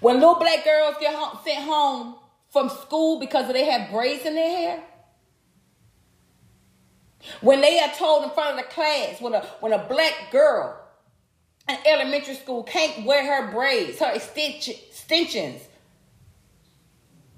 [0.00, 2.16] When little black girls get home, sent home
[2.50, 4.84] from school because they have braids in their hair,
[7.40, 10.80] when they are told in front of the class, when a when a black girl
[11.68, 15.62] in elementary school can't wear her braids, her extensions,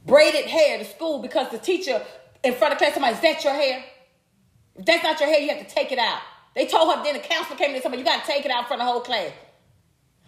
[0.06, 2.02] braided hair to school because the teacher
[2.42, 3.84] in front of class somebody, is that your hair?
[4.76, 6.20] If that's not your hair, you have to take it out.
[6.54, 8.50] They told her, then the counselor came in and said, you got to take it
[8.50, 9.32] out in front of the whole class.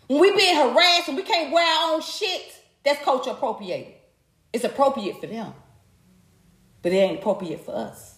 [0.06, 2.54] When we being harassed and we can't wear our own shit,
[2.84, 3.94] that's culture appropriated.
[4.52, 5.54] It's appropriate for them.
[6.82, 8.11] But it ain't appropriate for us.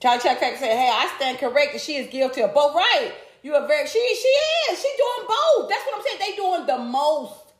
[0.00, 1.80] Charlie Chuck said, "Hey, I stand corrected.
[1.80, 2.74] She is guilty of both.
[2.74, 3.12] Right?
[3.42, 3.86] You are very.
[3.86, 4.80] She she is.
[4.80, 5.68] She doing both.
[5.68, 6.18] That's what I'm saying.
[6.20, 7.52] They doing the most.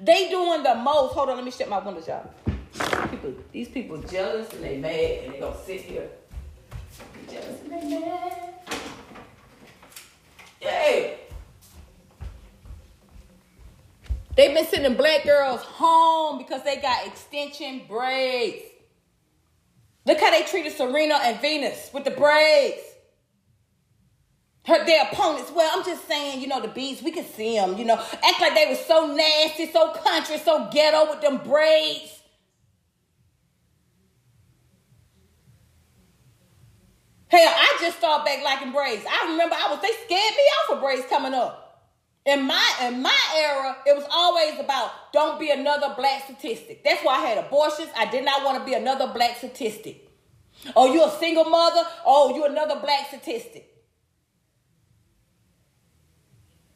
[0.00, 1.14] They doing the most.
[1.14, 1.36] Hold on.
[1.36, 2.28] Let me shut my windows, y'all.
[3.08, 6.08] People, these people jealous and they mad and they gonna sit here.
[7.30, 8.54] Jealous and they mad.
[10.58, 11.18] Hey.
[14.34, 18.71] They've been sending black girls home because they got extension braids.
[20.04, 22.80] Look how they treated Serena and Venus with the braids.
[24.64, 25.50] Hurt their opponents.
[25.54, 28.40] Well, I'm just saying, you know, the beats, we can see them, you know, act
[28.40, 32.20] like they were so nasty, so country, so ghetto with them braids.
[37.28, 39.04] Hell, I just started back liking braids.
[39.08, 41.71] I remember I was they scared me off of braids coming up.
[42.24, 46.84] In my in my era, it was always about don't be another black statistic.
[46.84, 47.88] That's why I had abortions.
[47.96, 50.08] I did not want to be another black statistic.
[50.76, 51.82] Oh, you a single mother?
[52.06, 53.68] Oh, you another black statistic.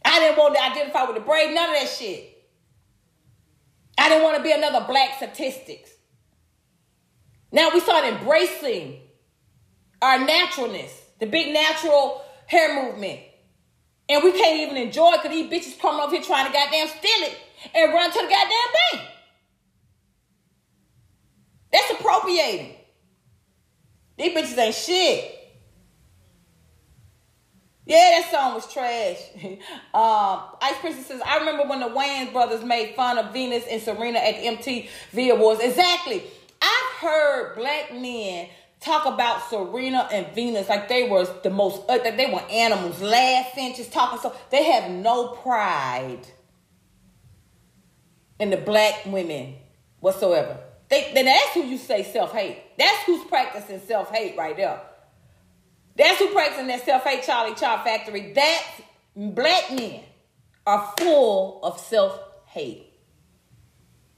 [0.04, 2.32] I didn't want to identify with the brave, none of that shit.
[3.98, 5.90] I didn't want to be another black statistics.
[7.52, 9.00] Now we start embracing
[10.02, 13.20] our naturalness, the big natural hair movement.
[14.08, 16.88] And we can't even enjoy it because these bitches coming up here trying to goddamn
[16.88, 17.38] steal it
[17.74, 19.08] and run to the goddamn bank.
[21.72, 22.76] That's appropriating.
[24.16, 25.32] These bitches ain't shit.
[27.84, 29.18] Yeah, that song was trash.
[29.94, 33.80] um, Ice Princess says, I remember when the Wayans brothers made fun of Venus and
[33.80, 35.60] Serena at the MTV Awards.
[35.60, 36.22] Exactly.
[36.60, 38.48] I've heard black men
[38.86, 43.74] talk about Serena and Venus like they were the most, uh, they were animals, laughing,
[43.74, 44.18] just talking.
[44.20, 46.26] So they have no pride
[48.38, 49.56] in the black women
[50.00, 50.58] whatsoever.
[50.88, 52.62] They, then that's who you say self hate.
[52.78, 54.80] That's who's practicing self hate right there.
[55.96, 58.32] That's who practicing that self hate Charlie Chart Factory.
[58.34, 58.62] That
[59.16, 60.02] black men
[60.66, 62.92] are full of self hate.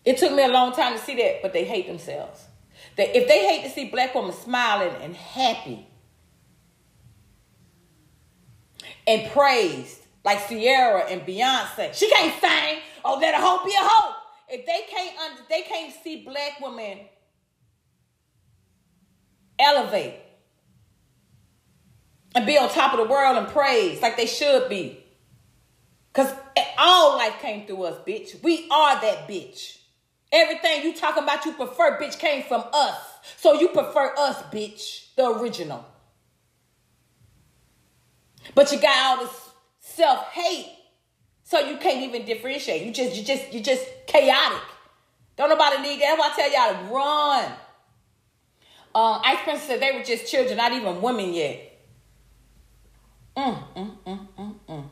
[0.05, 2.48] It took me a long time to see that, but they hate themselves.
[2.99, 5.87] That if they hate to see black women smiling and happy
[9.07, 12.81] and praised like Ciara and Beyonce, she can't sing.
[13.05, 14.15] Oh, let a hoe be a hoe.
[14.49, 16.99] If they can't under, they can't see black women
[19.61, 20.15] elevate
[22.35, 25.05] and be on top of the world and praise like they should be.
[26.13, 26.33] Cause
[26.77, 28.43] all life came through us, bitch.
[28.43, 29.78] We are that bitch.
[30.31, 32.99] Everything you talking about you prefer, bitch, came from us.
[33.37, 35.85] So you prefer us, bitch, the original.
[38.55, 40.67] But you got all this self-hate.
[41.45, 42.83] So you can't even differentiate.
[42.83, 44.61] You just, you just, you just chaotic.
[45.37, 46.19] Don't nobody need that.
[46.19, 47.45] Why tell y'all to run.
[48.95, 51.79] Um, Ice Princess said they were just children, not even women yet.
[53.37, 54.85] Mm, mm, mm, mm, mm.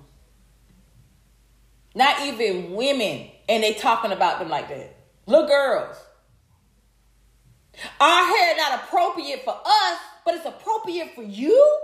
[1.95, 4.96] Not even women, and they talking about them like that.
[5.27, 5.97] Little girls.
[8.01, 11.79] Our hair not appropriate for us, but it's appropriate for you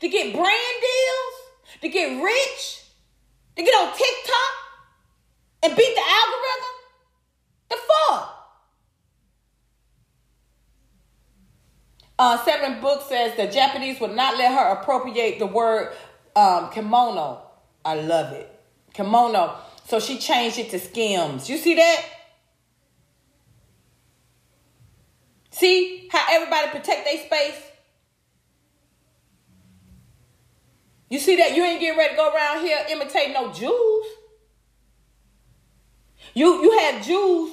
[0.00, 2.82] to get brand deals, to get rich,
[3.56, 4.52] to get on TikTok
[5.62, 6.72] and beat the algorithm.
[7.68, 8.32] The fuck?
[12.18, 15.94] Uh, Seven Book says the Japanese would not let her appropriate the word
[16.34, 17.42] um, kimono.
[17.84, 18.50] I love it.
[18.94, 19.56] Kimono.
[19.86, 21.48] So she changed it to skims.
[21.48, 22.04] You see that?
[25.50, 27.62] See how everybody protect their space?
[31.08, 31.54] You see that?
[31.54, 34.06] You ain't getting ready to go around here imitating no Jews.
[36.34, 37.52] You you have Jews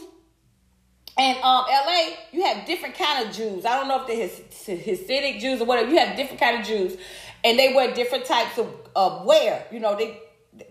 [1.16, 3.66] and um, LA, you have different kind of Jews.
[3.66, 5.92] I don't know if they're Hasidic Jews or whatever.
[5.92, 6.98] You have different kind of Jews,
[7.44, 9.68] and they wear different types of, of wear.
[9.72, 10.20] You know, they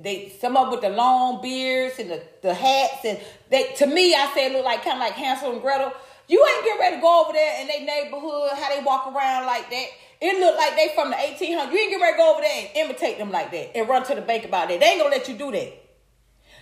[0.01, 3.19] they some of them with the long beards and the, the hats, and
[3.51, 5.93] they to me, I say it look like kind of like Hansel and Gretel.
[6.29, 9.47] You ain't getting ready to go over there in their neighborhood, how they walk around
[9.47, 9.87] like that.
[10.21, 11.41] It look like they from the 1800s.
[11.41, 14.05] You ain't getting ready to go over there and imitate them like that and run
[14.05, 14.79] to the bank about that.
[14.79, 15.73] They ain't gonna let you do that.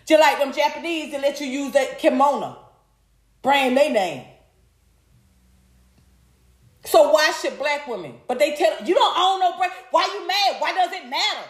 [0.07, 2.59] Just like them Japanese, they let you use that kimono
[3.43, 4.25] brand their name.
[6.85, 8.15] So why should black women?
[8.27, 9.73] But they tell you don't own no brand.
[9.91, 10.61] Why you mad?
[10.61, 11.47] Why does it matter?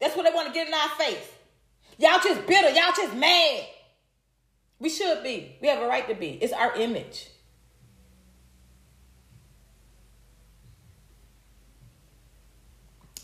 [0.00, 1.28] That's what they want to get in our face.
[1.98, 2.68] Y'all just bitter.
[2.70, 3.64] Y'all just mad.
[4.78, 5.56] We should be.
[5.60, 6.38] We have a right to be.
[6.40, 7.28] It's our image.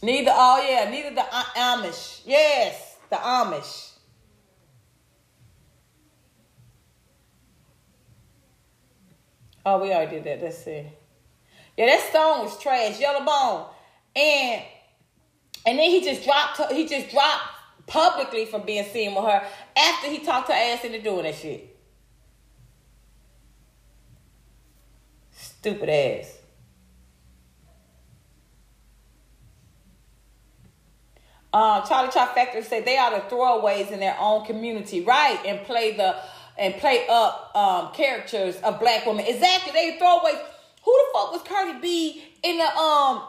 [0.02, 2.20] Neither, oh yeah, neither the Amish.
[2.26, 3.92] Yes, the Amish.
[9.64, 10.42] Oh, we already did that.
[10.44, 10.84] Let's see.
[11.78, 13.00] Yeah, that song is trash.
[13.00, 13.66] Yellow Bone.
[14.14, 14.62] And
[15.66, 17.42] and then he just dropped he just dropped
[17.86, 19.46] publicly from being seen with her
[19.76, 21.76] after he talked her ass into doing that shit.
[25.32, 26.38] Stupid ass.
[31.52, 35.38] Uh, Charlie Trifecta said they are the throwaways in their own community, right?
[35.46, 36.16] And play the
[36.58, 39.24] and play up um, characters of black women.
[39.26, 40.40] Exactly, they throwaways.
[40.84, 43.22] Who the fuck was Cardi B in the um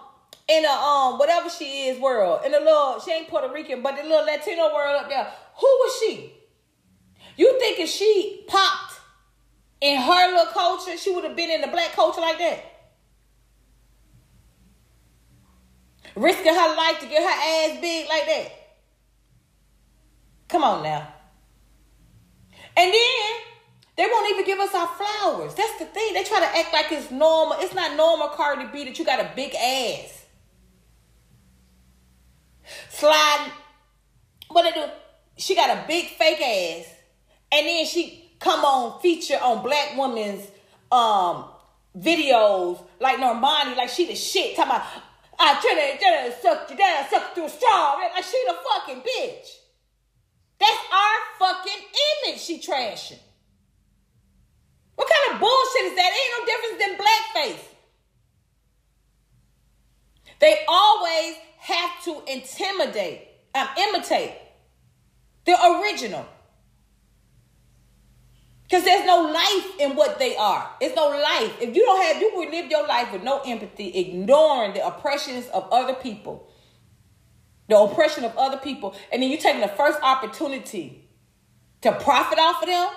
[0.47, 3.95] in the um whatever she is world in the little she ain't Puerto Rican but
[3.95, 5.27] the little Latino world up there?
[5.59, 6.33] Who was she?
[7.37, 8.93] You think if she popped
[9.81, 12.75] in her little culture, she would have been in the black culture like that?
[16.15, 18.51] risking her life to get her ass big like that.
[20.47, 21.07] Come on now.
[22.77, 23.31] And then
[23.95, 25.55] they won't even give us our flowers.
[25.55, 26.13] That's the thing.
[26.13, 27.57] They try to act like it's normal.
[27.59, 30.24] It's not normal, Cardi B, that you got a big ass.
[32.89, 33.51] Slide.
[34.49, 34.85] What they do?
[35.37, 36.93] She got a big fake ass,
[37.51, 40.47] and then she come on feature on black women's
[40.91, 41.45] um
[41.97, 44.55] videos like Normani, like she the shit.
[44.55, 44.87] Talking about
[45.37, 47.97] I try to, try to suck you down, suck you through a straw.
[48.13, 49.47] Like she the fucking bitch.
[50.57, 51.83] That's our fucking
[52.23, 53.19] image she trashing.
[54.95, 56.11] What kind of bullshit is that?
[56.15, 57.75] Ain't no difference than blackface.
[60.39, 64.33] They always have to intimidate, um, imitate
[65.45, 66.25] the original.
[68.63, 70.69] Because there's no life in what they are.
[70.79, 71.55] It's no life.
[71.61, 75.47] If you don't have, you would live your life with no empathy, ignoring the oppressions
[75.47, 76.49] of other people,
[77.67, 81.07] the oppression of other people, and then you're taking the first opportunity
[81.81, 82.89] to profit off of them.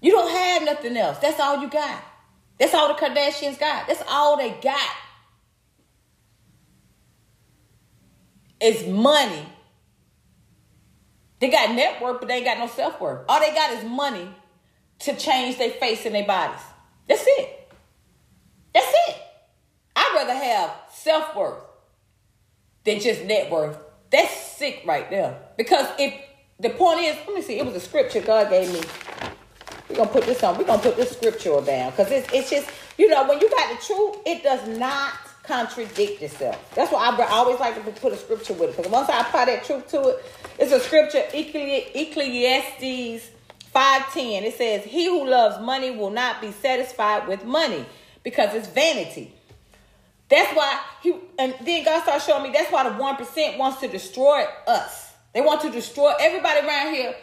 [0.00, 1.18] You don't have nothing else.
[1.18, 2.02] That's all you got.
[2.58, 3.86] That's all the Kardashians got.
[3.86, 4.90] That's all they got.
[8.60, 9.46] It's money
[11.40, 13.24] they got net worth, but they ain't got no self worth.
[13.28, 14.28] All they got is money
[15.00, 16.60] to change their face and their bodies.
[17.08, 17.72] That's it.
[18.74, 19.16] That's it.
[19.96, 21.64] I'd rather have self worth
[22.84, 23.78] than just net worth.
[24.10, 25.38] That's sick right there.
[25.56, 26.14] Because if
[26.58, 28.82] the point is, let me see, it was a scripture God gave me.
[29.88, 30.58] We're gonna put this on.
[30.58, 31.90] We're gonna put this scripture down.
[31.90, 35.14] Because it's it's just, you know, when you got the truth, it does not
[35.50, 36.72] contradict itself.
[36.76, 38.76] That's why I always like to put a scripture with it.
[38.76, 40.24] Because once I apply that truth to it,
[40.58, 43.30] it's a scripture, Ecclesiastes
[43.74, 44.42] 5.10.
[44.42, 47.84] It says, He who loves money will not be satisfied with money
[48.22, 49.34] because it's vanity.
[50.28, 53.80] That's why he and then God started showing me that's why the one percent wants
[53.80, 55.12] to destroy us.
[55.34, 57.16] They want to destroy everybody around here.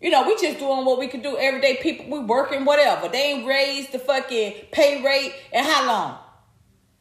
[0.00, 1.80] You know, we just doing what we can do every day.
[1.82, 3.08] People, we working whatever.
[3.08, 6.18] They ain't raised the fucking pay rate and how long?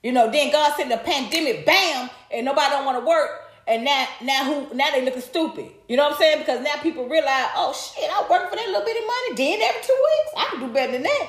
[0.08, 3.30] You know, then God sent the pandemic, bam, and nobody don't want to work.
[3.68, 4.74] And now, now who?
[4.74, 5.70] Now they looking stupid.
[5.90, 6.40] You know what I'm saying?
[6.40, 9.36] Because now people realize, oh shit, I work for that little bit of money.
[9.36, 11.28] Then every two weeks, I can do better than that.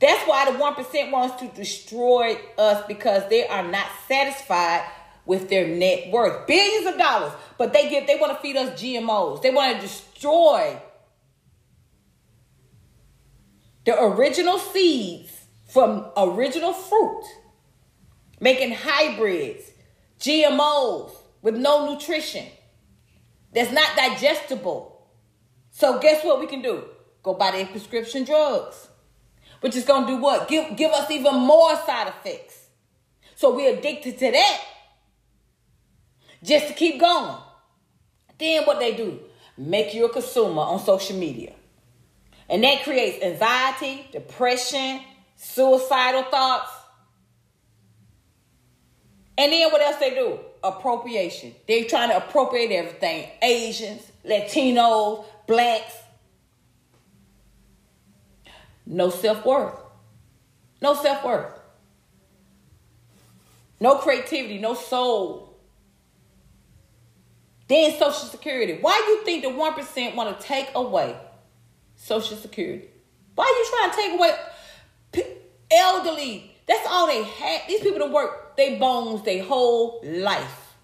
[0.00, 4.86] That's why the one percent wants to destroy us because they are not satisfied
[5.24, 7.32] with their net worth, billions of dollars.
[7.56, 9.40] But they get, they want to feed us GMOs.
[9.40, 10.78] They want to destroy
[13.86, 17.24] the original seeds from original fruit
[18.44, 19.70] making hybrids,
[20.20, 22.44] GMOs with no nutrition
[23.54, 25.08] that's not digestible.
[25.70, 26.84] So guess what we can do?
[27.22, 28.88] Go buy their prescription drugs.
[29.62, 30.46] Which is gonna do what?
[30.46, 32.66] Give give us even more side effects.
[33.34, 34.60] So we're addicted to that.
[36.42, 37.38] Just to keep going.
[38.36, 39.20] Then what they do?
[39.56, 41.54] Make you a consumer on social media.
[42.50, 45.00] And that creates anxiety, depression,
[45.34, 46.73] suicidal thoughts,
[49.36, 50.38] and then what else they do?
[50.62, 51.54] Appropriation.
[51.66, 53.28] They trying to appropriate everything.
[53.42, 55.96] Asians, Latinos, blacks.
[58.86, 59.74] No self-worth.
[60.80, 61.58] No self-worth.
[63.80, 65.58] No creativity, no soul.
[67.66, 68.78] Then Social Security.
[68.80, 71.16] Why you think the 1% want to take away
[71.96, 72.88] Social Security?
[73.34, 75.28] Why you trying to take away
[75.72, 76.54] elderly?
[76.66, 77.62] That's all they had.
[77.66, 80.74] These people don't work they bones their whole life.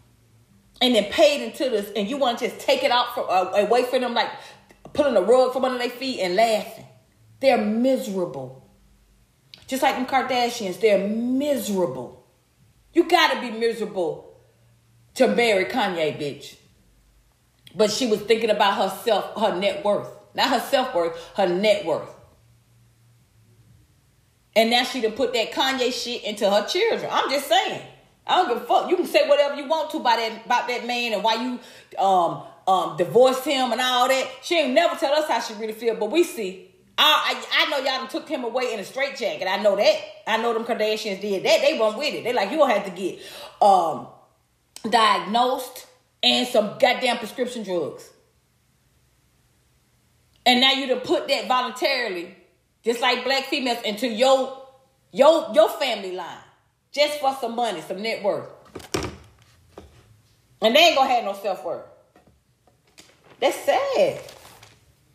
[0.83, 3.51] And then paid into this and you want to just take it out from uh,
[3.57, 4.31] away from them like
[4.93, 6.87] pulling a rug from under their feet and laughing.
[7.41, 8.69] They're miserable.
[9.67, 12.27] Just like them kardashians they're miserable.
[12.93, 14.41] You gotta be miserable
[15.15, 16.57] to marry kanye bitch.
[17.75, 20.09] But she was thinking about herself her net worth.
[20.35, 22.09] Not her self worth, her net worth.
[24.57, 27.09] And now she done put that Kanye shit into her children.
[27.11, 27.83] I'm just saying.
[28.27, 28.91] I don't give a fuck.
[28.91, 31.99] You can say whatever you want to about that about that man and why you
[31.99, 34.31] um um divorced him and all that.
[34.43, 36.67] She ain't never tell us how she really feel, but we see.
[37.03, 39.49] I, I, I know y'all done took him away in a straight jacket.
[39.49, 39.97] I know that.
[40.27, 41.61] I know them Kardashians did that.
[41.63, 42.25] They went with it.
[42.25, 43.19] They like you gonna have to get
[43.63, 44.07] um
[44.89, 45.87] diagnosed
[46.23, 48.09] and some goddamn prescription drugs.
[50.47, 52.35] And now you to put that voluntarily,
[52.85, 54.67] just like black females, into your
[55.13, 56.39] your your family line.
[56.93, 58.49] Just for some money, some net worth.
[60.63, 61.85] And they ain't gonna have no self-worth.
[63.41, 64.21] That's sad.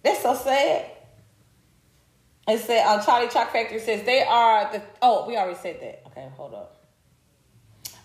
[0.04, 0.92] That's so sad.
[2.48, 6.04] It said uh, Charlie Chalk Factory says they are the oh, we already said that.
[6.08, 6.72] Okay, hold up.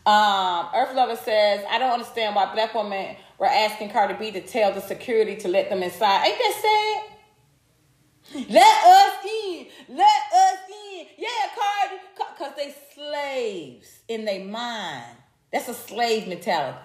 [0.07, 4.41] Um, Earth Lover says, I don't understand why black women were asking Cardi B to
[4.41, 6.27] tell the security to let them inside.
[6.27, 7.10] Ain't that sad?
[8.35, 9.67] Let us in.
[9.89, 11.07] Let us in.
[11.19, 12.03] Yeah, Cardi.
[12.17, 15.17] Because they slaves in their mind.
[15.53, 16.79] That's a slave mentality.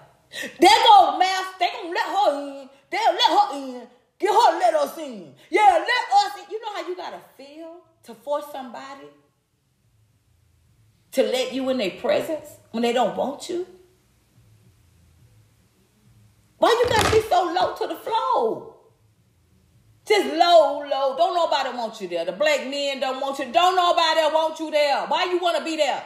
[0.60, 1.58] They go math.
[1.58, 2.68] They gonna let her in.
[2.90, 3.86] They'll let her in.
[4.18, 5.34] Get her let us in.
[5.50, 6.50] Yeah, let us in.
[6.50, 9.06] You know how you gotta feel to force somebody
[11.12, 13.66] to let you in their presence when they don't want you?
[16.58, 18.75] Why you gotta be so low to the floor?
[20.06, 21.16] Just low, low.
[21.16, 22.24] Don't nobody want you there.
[22.24, 23.46] The black men don't want you.
[23.52, 25.04] Don't nobody want you there.
[25.06, 26.04] Why you want to be there?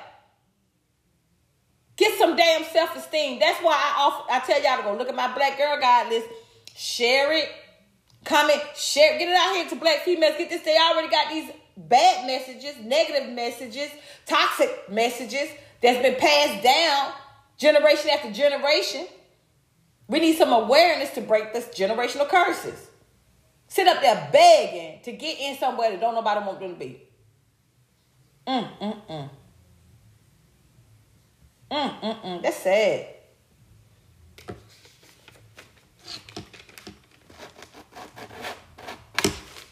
[1.96, 3.38] Get some damn self-esteem.
[3.38, 6.08] That's why I offer, I tell y'all to go look at my black girl guide
[6.08, 6.28] list.
[6.74, 7.50] Share it.
[8.24, 8.60] Comment.
[8.74, 9.18] Share.
[9.18, 10.34] Get it out here to black females.
[10.38, 10.62] Get this.
[10.62, 13.90] They already got these bad messages, negative messages,
[14.24, 15.48] toxic messages
[15.82, 17.12] that's been passed down
[17.58, 19.06] generation after generation.
[20.08, 22.89] We need some awareness to break this generational curses.
[23.70, 27.00] Sit up there begging to get in somewhere that don't nobody want them to be.
[28.44, 29.30] Mm, mm, mm.
[31.70, 32.42] Mm, mm, mm.
[32.42, 33.06] That's sad.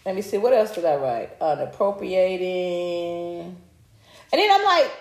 [0.06, 1.30] Let me see, what else did I write?
[1.40, 3.56] Unappropriating.
[4.32, 4.92] And then I'm like,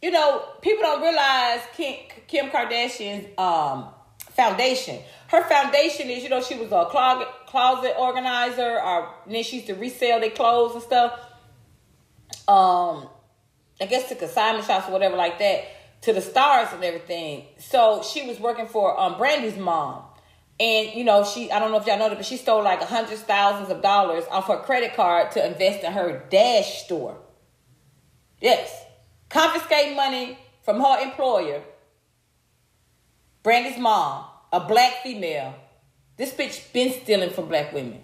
[0.00, 1.94] you know, people don't realize Kim,
[2.26, 3.88] Kim Kardashian's um,
[4.30, 4.98] foundation.
[5.28, 9.68] Her foundation is, you know, she was a closet, closet organizer, or then she used
[9.68, 11.12] to resell their clothes and stuff.
[12.48, 13.08] Um,
[13.78, 17.44] I guess to consignment shops or whatever like that, to the stars and everything.
[17.58, 20.02] So she was working for um Brandy's mom.
[20.58, 22.82] And you know, she I don't know if y'all know that, but she stole like
[22.82, 27.18] hundreds, thousands of dollars off her credit card to invest in her DASH store.
[28.40, 28.84] Yes.
[29.28, 31.62] Confiscate money from her employer,
[33.42, 35.54] Brandy's mom, a black female.
[36.16, 38.02] This bitch been stealing from black women.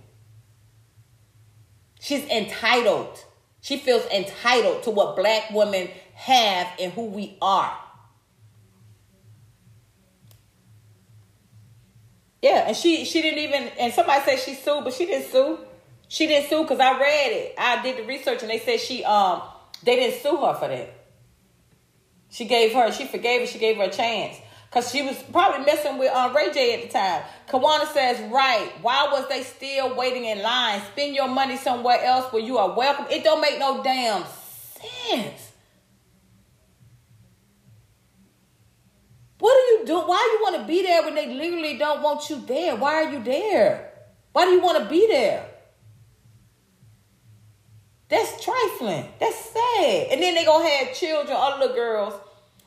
[2.01, 3.25] She's entitled.
[3.61, 7.77] She feels entitled to what black women have and who we are.
[12.41, 15.59] Yeah, and she she didn't even and somebody said she sued, but she didn't sue.
[16.07, 17.55] She didn't sue because I read it.
[17.59, 19.43] I did the research and they said she um
[19.83, 20.95] they didn't sue her for that.
[22.31, 24.37] She gave her, she forgave her, she gave her a chance.
[24.69, 27.23] Because she was probably messing with um, Ray J at the time.
[27.49, 28.71] Kawana says, right.
[28.83, 30.83] Why was they still waiting in line?
[30.93, 33.07] Spend your money somewhere else where you are welcome.
[33.11, 34.25] It don't make no damn
[35.07, 35.53] sense.
[39.39, 40.07] What are you doing?
[40.07, 42.77] Why you want to be there when they literally don't want you there?
[42.77, 43.93] Why are you there?
[44.33, 45.49] Why do you want to be there?
[48.09, 49.09] That's trifling.
[49.21, 50.09] That's sad.
[50.11, 52.14] And then they gonna have children, other little girls,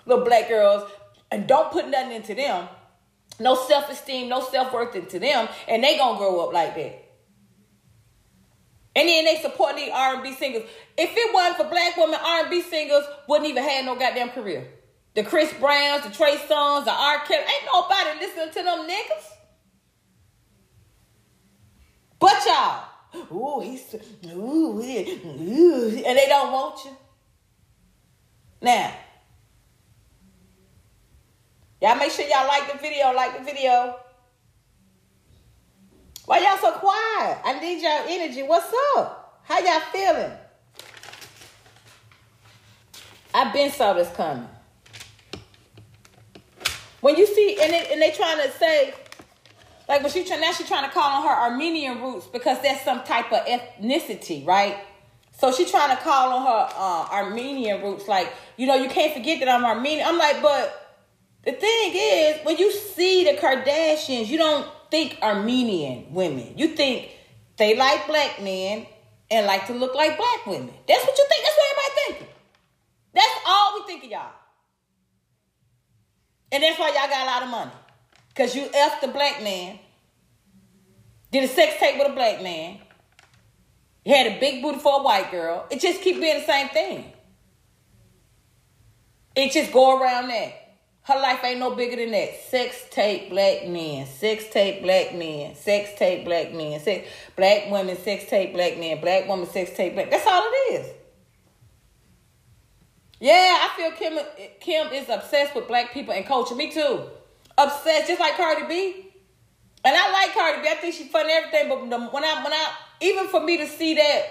[0.06, 0.90] little black girls,
[1.32, 2.68] and don't put nothing into them.
[3.40, 7.06] No self-esteem, no self-worth into them, and they gonna grow up like that.
[8.94, 10.64] And then they support these R&B singers.
[10.98, 14.68] If it wasn't for black women, R&B singers wouldn't even have no goddamn career.
[15.14, 17.20] The Chris Browns, the Trey Songz, the R.
[17.26, 19.38] Kelly, ain't nobody listening to them niggas.
[22.20, 22.84] But y'all,
[23.32, 23.96] ooh, he's
[24.28, 26.96] ooh, ooh, and they don't want you.
[28.62, 28.94] Now,
[31.82, 33.96] y'all make sure y'all like the video, like the video.
[36.26, 37.40] Why y'all so quiet?
[37.44, 38.44] I need y'all energy.
[38.44, 39.42] What's up?
[39.44, 40.32] How y'all feeling?
[43.34, 44.48] I've been saw this coming.
[47.02, 48.94] When you see, and, it, and they trying to say,
[49.90, 52.84] like when she trying now she trying to call on her Armenian roots because that's
[52.86, 54.78] some type of ethnicity, right?
[55.38, 59.14] So she trying to call on her uh, Armenian roots, like you know you can't
[59.14, 60.08] forget that I'm Armenian.
[60.08, 60.81] I'm like, but
[61.44, 66.54] the thing is, when you see the Kardashians, you don't think Armenian women.
[66.58, 67.10] You think
[67.58, 68.86] they like black men
[69.32, 70.74] and like to look like black women.
[70.88, 71.44] That's what you think.
[71.44, 72.36] That's what everybody thinking.
[73.14, 74.32] That's all we think of y'all.
[76.52, 77.72] And that's why y'all got a lot of money.
[78.30, 79.80] Because you F the black man,
[81.32, 82.80] did a sex tape with a black man,
[84.06, 85.66] you had a big booty for a white girl.
[85.70, 87.14] It just keep being the same thing.
[89.36, 90.61] It just go around that.
[91.04, 92.30] Her life ain't no bigger than that.
[92.50, 94.06] Sex tape black men.
[94.06, 95.56] Sex tape black men.
[95.56, 96.80] Sex tape black men.
[96.80, 99.02] Sex black women, sex tape black men.
[99.02, 100.12] Black woman, sex tape black.
[100.12, 100.88] That's all it is.
[103.20, 104.20] Yeah, I feel Kim
[104.60, 106.56] Kim is obsessed with black people and culture.
[106.56, 107.04] Me too.
[107.58, 109.08] Obsessed, just like Cardi B.
[109.84, 110.68] And I like Cardi B.
[110.70, 111.68] I think she's funny everything.
[111.68, 111.82] But
[112.14, 114.24] when I when I even for me to see that,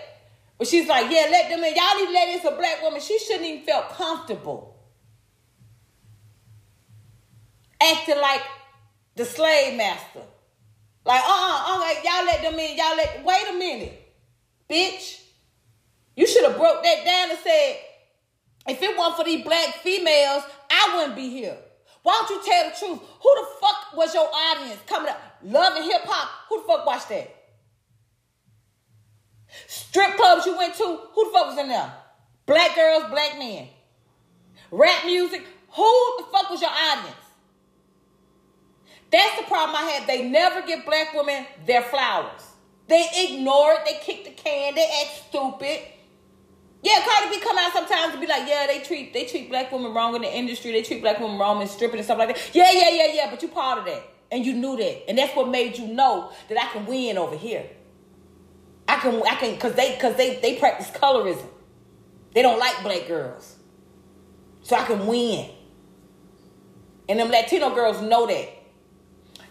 [0.57, 1.75] when she's like, yeah, let them in.
[1.75, 3.01] Y'all need in a black woman.
[3.01, 4.80] She shouldn't even felt comfortable
[7.81, 8.43] acting like
[9.17, 10.23] the slave master.
[11.05, 12.77] Like, uh-uh, okay, y'all let them in.
[12.77, 13.25] Y'all let.
[13.25, 14.15] Wait a minute,
[14.69, 15.21] bitch.
[16.17, 17.77] You should have broke that down and said,
[18.69, 21.57] if it weren't for these black females, I wouldn't be here.
[22.03, 23.09] Why don't you tell the truth?
[23.23, 25.21] Who the fuck was your audience coming up?
[25.43, 26.49] Love and hip hop.
[26.49, 27.35] Who the fuck watched that?
[29.67, 31.93] Strip clubs you went to, who the fuck was in there?
[32.47, 33.69] Black girls, black men.
[34.71, 37.17] Rap music, who the fuck was your audience?
[39.11, 40.09] That's the problem I had.
[40.09, 42.43] They never give black women their flowers.
[42.89, 43.81] They ignore it.
[43.85, 44.75] They kick the can.
[44.75, 45.81] They act stupid.
[46.83, 49.71] Yeah, Cardi B come out sometimes and be like, yeah, they treat they treat black
[49.71, 50.73] women wrong in the industry.
[50.73, 52.55] They treat black women wrong in stripping and stuff like that.
[52.55, 53.31] Yeah, yeah, yeah, yeah.
[53.31, 54.03] But you part of that,
[54.33, 57.37] and you knew that, and that's what made you know that I can win over
[57.37, 57.67] here.
[58.89, 61.47] I can, I can, cause they, cause they, they practice colorism.
[62.35, 63.57] They don't like black girls,
[64.63, 65.49] so I can win.
[67.09, 68.49] And them Latino girls know that.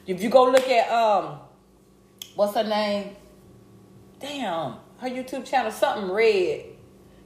[0.10, 1.40] If you go look at um,
[2.36, 3.16] what's her name?
[4.20, 6.66] Damn, her YouTube channel, something red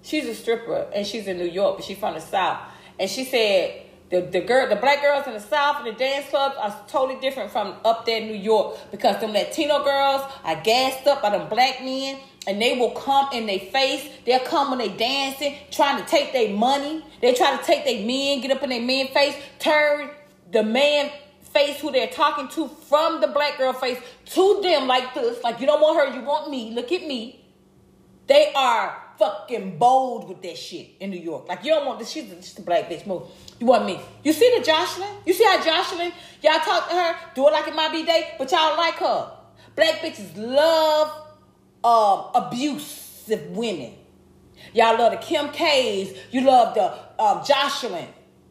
[0.04, 2.60] she's a stripper and she's in New York, but she's from the South.
[3.00, 6.30] And she said the, the girl, the black girls in the South and the dance
[6.30, 10.62] clubs are totally different from up there in New York because them Latino girls are
[10.62, 14.08] gassed up by them black men and they will come in their face.
[14.26, 17.04] They'll come when they dancing, trying to take their money.
[17.22, 20.10] They try to take their men, get up in their man face, turn
[20.52, 21.10] the man
[21.54, 25.44] face who they're talking to from the black girl face to them like this.
[25.44, 26.72] Like you don't want her, you want me.
[26.72, 27.46] Look at me.
[28.28, 31.48] They are fucking bold with that shit in New York.
[31.48, 32.10] Like you don't want this.
[32.10, 33.06] She's just a black bitch.
[33.06, 33.24] Move.
[33.60, 34.00] You want me?
[34.24, 35.16] You see the Joseline?
[35.26, 36.14] You see how Joseline?
[36.42, 39.32] Y'all talk to her, do it like it might be day, but y'all like her.
[39.76, 41.28] Black bitches love
[41.84, 43.94] um, abusive women.
[44.74, 46.18] Y'all love the Kim K's.
[46.32, 46.92] You love the
[47.22, 48.08] um, Joseline.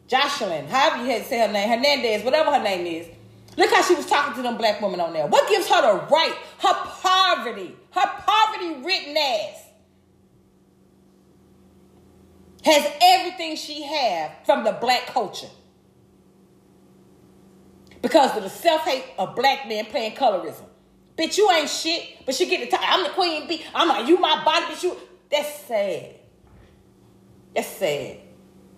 [0.07, 3.07] Joseline, however you had to say her name, Hernandez, whatever her name is.
[3.57, 5.27] Look how she was talking to them black women on there.
[5.27, 6.35] What gives her the right?
[6.59, 7.75] Her poverty.
[7.91, 9.63] Her poverty written ass
[12.63, 15.49] has everything she have from the black culture.
[18.01, 20.65] Because of the self-hate of black men playing colorism.
[21.17, 22.85] Bitch, you ain't shit, but she get the time.
[22.89, 23.63] I'm the queen bee.
[23.73, 24.97] I'm like, you my body, bitch, you.
[25.29, 26.15] That's sad.
[27.55, 28.22] That's sad.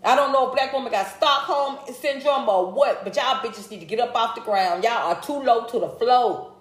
[0.04, 3.80] I don't know if black woman got Stockholm syndrome or what, but y'all bitches need
[3.80, 4.84] to get up off the ground.
[4.84, 6.54] Y'all are too low to the floor.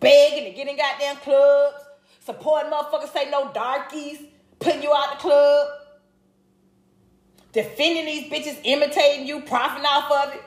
[0.00, 1.76] Begging to get in goddamn clubs.
[2.20, 4.18] Supporting motherfuckers say no darkies.
[4.58, 5.68] Putting you out the club
[7.54, 10.42] defending these bitches, imitating you, profiting off of it.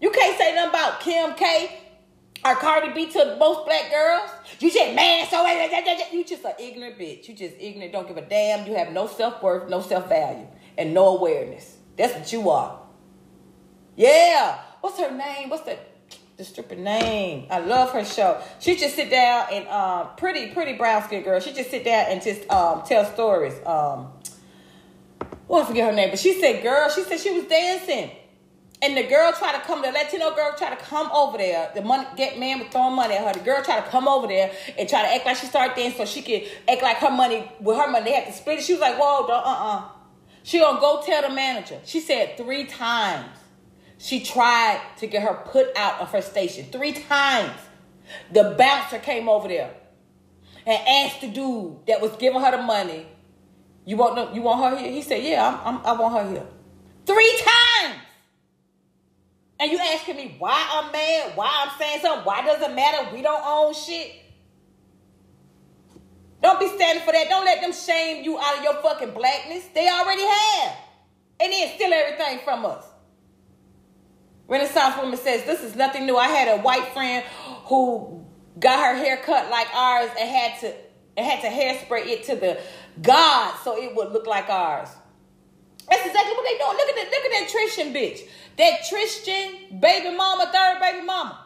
[0.00, 1.78] You can't say nothing about Kim K
[2.44, 4.30] or Cardi B to most black girls.
[4.58, 7.28] You just man, so eh, eh, eh, you just an ignorant bitch.
[7.28, 8.66] You just ignorant, don't give a damn.
[8.66, 10.46] You have no self worth, no self value,
[10.78, 11.76] and no awareness.
[11.96, 12.78] That's what you are.
[13.96, 14.58] Yeah.
[14.80, 15.50] What's her name?
[15.50, 15.76] What's the
[16.36, 17.48] the stripper name?
[17.50, 18.40] I love her show.
[18.60, 21.40] She just sit down and um pretty pretty brown skin girl.
[21.40, 23.54] She just sit down and just um tell stories.
[23.66, 24.12] Um
[25.48, 28.10] well, I forget her name, but she said, girl, she said she was dancing.
[28.80, 31.72] And the girl tried to come, the Latino girl tried to come over there.
[31.74, 33.32] The money get man was throwing money at her.
[33.32, 35.98] The girl tried to come over there and try to act like she started dancing
[35.98, 38.04] so she could act like her money with her money.
[38.04, 38.64] They had to split it.
[38.64, 39.88] She was like, whoa, don't uh uh.
[40.48, 41.78] She gonna go tell the manager.
[41.84, 43.36] She said three times
[43.98, 46.64] she tried to get her put out of her station.
[46.72, 47.52] Three times.
[48.32, 49.74] The bouncer came over there
[50.64, 53.06] and asked the dude that was giving her the money
[53.84, 54.90] you want no, you want her here?
[54.90, 56.46] He said, Yeah, I'm, I'm, i want her here.
[57.04, 57.96] Three times.
[59.60, 63.14] And you asking me why I'm mad, why I'm saying something, why does it matter?
[63.14, 64.12] We don't own shit.
[66.40, 67.28] Don't be standing for that.
[67.28, 69.64] Don't let them shame you out of your fucking blackness.
[69.74, 70.76] They already have.
[71.40, 72.84] And then steal everything from us.
[74.46, 76.16] Renaissance woman says, This is nothing new.
[76.16, 77.24] I had a white friend
[77.66, 78.24] who
[78.58, 80.74] got her hair cut like ours and had to
[81.16, 82.60] and had to hairspray it to the
[83.02, 84.88] God so it would look like ours.
[85.90, 86.76] That's exactly what they doing.
[86.76, 88.20] Look at that, look at that Tristan bitch.
[88.56, 91.44] That Tristan baby mama, third baby mama.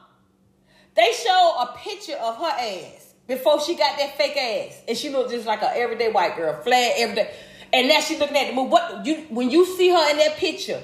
[0.94, 4.82] They show a picture of her ass before she got that fake ass.
[4.88, 7.32] And she looked just like a everyday white girl, flat everyday.
[7.72, 8.70] And now she looking at the movie.
[8.70, 10.82] What you when you see her in that picture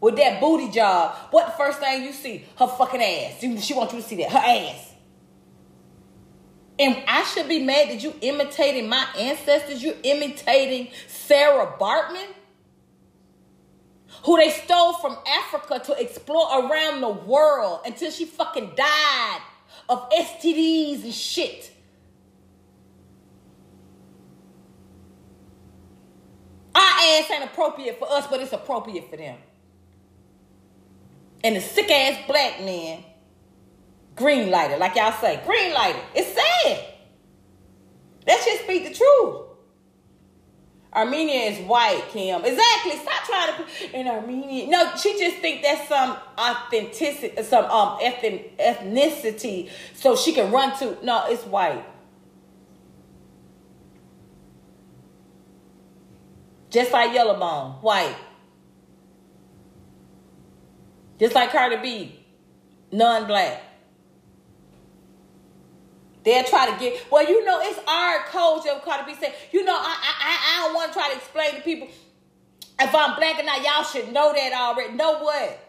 [0.00, 2.44] with that booty job, what the first thing you see?
[2.56, 3.40] Her fucking ass.
[3.64, 4.30] She wants you to see that.
[4.30, 4.94] Her ass.
[6.78, 9.82] And I should be mad that you imitating my ancestors.
[9.82, 12.28] You're imitating Sarah Baartman,
[14.24, 19.40] who they stole from Africa to explore around the world until she fucking died
[19.90, 21.69] of STDs and shit.
[26.74, 29.36] Our ass ain't appropriate for us, but it's appropriate for them.
[31.42, 33.04] And the sick ass black man
[34.14, 36.00] green lighter, like y'all say, green lighter.
[36.14, 36.84] It's sad.
[38.26, 39.46] Let's just speak the truth.
[40.92, 42.44] Armenia is white, Kim.
[42.44, 42.96] Exactly.
[42.96, 44.66] Stop trying to put in Armenia.
[44.68, 50.98] No, she just think that's some authenticity, some um ethnicity, so she can run to.
[51.04, 51.84] No, it's white.
[56.70, 58.16] Just like Yellowbone, white.
[61.18, 62.24] Just like Cardi B,
[62.92, 63.62] non-black.
[66.22, 69.76] They'll try to get, well, you know, it's our culture, Cardi B said, you know,
[69.76, 71.88] I, I, I don't want to try to explain to people
[72.80, 74.94] if I'm black or not, y'all should know that already.
[74.94, 75.66] Know what?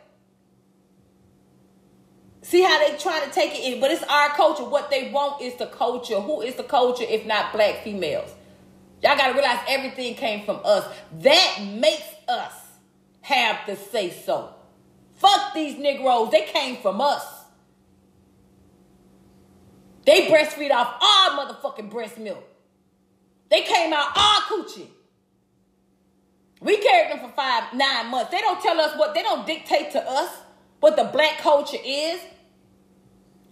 [2.41, 4.63] See how they trying to take it in, but it's our culture.
[4.63, 6.19] What they want is the culture.
[6.19, 8.33] Who is the culture if not black females?
[9.01, 10.85] Y'all gotta realize everything came from us.
[11.19, 12.53] That makes us
[13.21, 14.53] have to say so.
[15.15, 16.31] Fuck these Negroes.
[16.31, 17.25] They came from us.
[20.05, 22.43] They breastfeed off all motherfucking breast milk.
[23.49, 24.87] They came out all coochie.
[26.59, 28.31] We carried them for five, nine months.
[28.31, 30.29] They don't tell us what, they don't dictate to us
[30.79, 32.19] what the black culture is,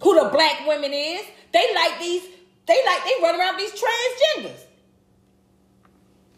[0.02, 1.22] who the black women is.
[1.52, 2.22] They like these,
[2.66, 4.60] they like, they run around these transgenders.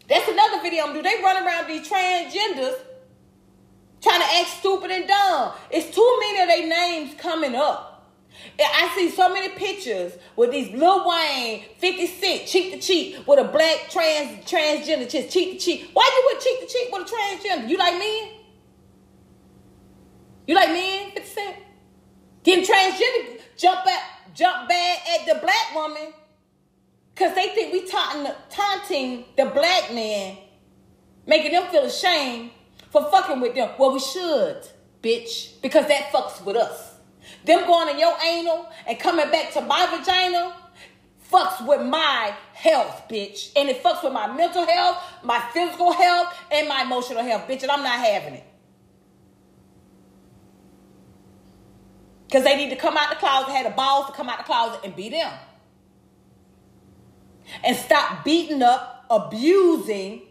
[0.07, 1.03] That's another video I'm doing.
[1.03, 2.75] They run around these transgenders
[4.01, 5.53] trying to act stupid and dumb.
[5.71, 7.89] It's too many of their names coming up.
[8.59, 13.39] I see so many pictures with these Lil Wayne, 50 Cent, cheek to cheek with
[13.39, 15.89] a black trans transgender just cheek to cheek.
[15.93, 17.69] Why you with cheek to cheek with a transgender?
[17.69, 18.29] You like men?
[20.47, 21.55] You like men, 50 Cent?
[22.43, 26.13] Getting transgender jump at jump bad at the black woman
[27.13, 30.37] because they think we taunting, taunting the black man,
[31.27, 32.51] making them feel ashamed
[32.89, 33.69] for fucking with them.
[33.77, 34.67] Well, we should,
[35.01, 36.95] bitch, because that fucks with us.
[37.45, 40.55] Them going in your anal and coming back to my vagina
[41.31, 43.51] fucks with my health, bitch.
[43.55, 47.63] And it fucks with my mental health, my physical health, and my emotional health, bitch.
[47.63, 48.45] And I'm not having it.
[52.27, 54.43] Because they need to come out the closet, had the balls to come out the
[54.43, 55.31] closet and be them.
[57.63, 60.21] And stop beating up, abusing,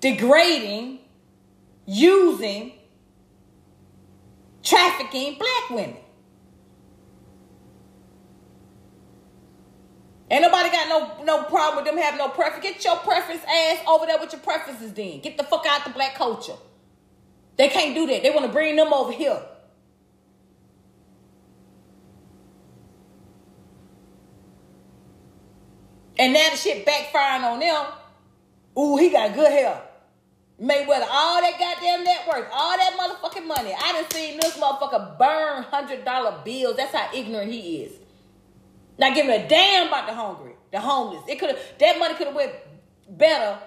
[0.00, 1.00] degrading,
[1.86, 2.72] using,
[4.62, 5.96] trafficking black women.
[10.30, 12.62] Ain't nobody got no no problem with them having no preference.
[12.62, 15.20] Get your preference ass over there with your preferences then.
[15.20, 16.56] Get the fuck out the black culture.
[17.58, 18.22] They can't do that.
[18.22, 19.38] They want to bring them over here.
[26.22, 27.84] And now the shit backfiring on them.
[28.78, 29.82] Ooh, he got good hair.
[30.60, 33.74] Mayweather, all that goddamn net worth, all that motherfucking money.
[33.76, 36.76] I done seen this motherfucker burn hundred dollar bills.
[36.76, 37.92] That's how ignorant he is.
[38.98, 41.24] Not giving a damn about the hungry, the homeless.
[41.26, 42.52] It could have that money could have went
[43.08, 43.58] better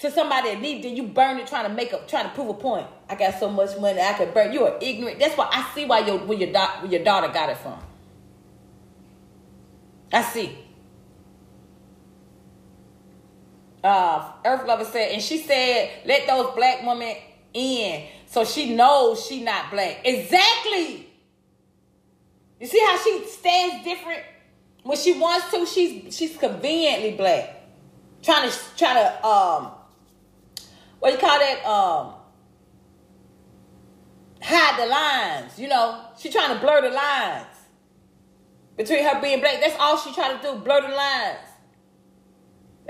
[0.00, 0.96] to somebody that needed it.
[0.96, 2.88] You burn it trying to make up, trying to prove a point.
[3.08, 4.52] I got so much money I could burn.
[4.52, 5.20] You are ignorant.
[5.20, 7.78] That's why I see why your where your, where your daughter got it from.
[10.12, 10.58] I see.
[13.82, 17.16] Uh, Earth Lover said, and she said, let those black women
[17.52, 20.02] in so she knows she not black.
[20.04, 21.08] Exactly.
[22.60, 24.22] You see how she stands different
[24.84, 25.66] when she wants to.
[25.66, 27.56] She's she's conveniently black,
[28.22, 29.72] trying to try to um,
[31.00, 32.14] what you call that um,
[34.40, 35.58] hide the lines.
[35.58, 37.46] You know, she trying to blur the lines
[38.76, 39.60] between her being black.
[39.60, 41.49] That's all she trying to do, blur the lines.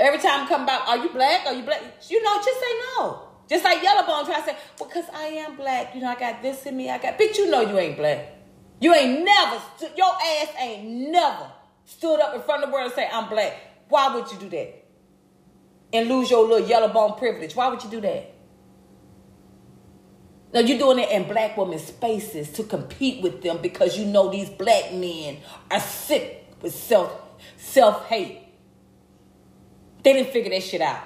[0.00, 1.46] Every time I come back, are you black?
[1.46, 1.82] Are you black?
[2.08, 3.28] You know, just say no.
[3.48, 5.94] Just like Yellowbone try to say, well, because I am black.
[5.94, 6.88] You know, I got this in me.
[6.88, 8.26] I got, bitch, you know you ain't black.
[8.80, 9.60] You ain't never,
[9.96, 11.50] your ass ain't never
[11.84, 13.52] stood up in front of the world and say, I'm black.
[13.90, 14.86] Why would you do that?
[15.92, 17.54] And lose your little yellow bone privilege.
[17.54, 18.34] Why would you do that?
[20.54, 24.30] Now you're doing it in black women's spaces to compete with them because you know
[24.30, 25.38] these black men
[25.70, 27.12] are sick with self
[27.56, 28.39] self hate.
[30.02, 31.02] They didn't figure that shit out.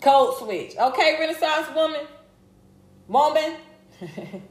[0.00, 0.74] Code switch.
[0.78, 2.06] Okay, Renaissance woman.
[3.08, 3.56] Woman.
[4.00, 4.42] hey,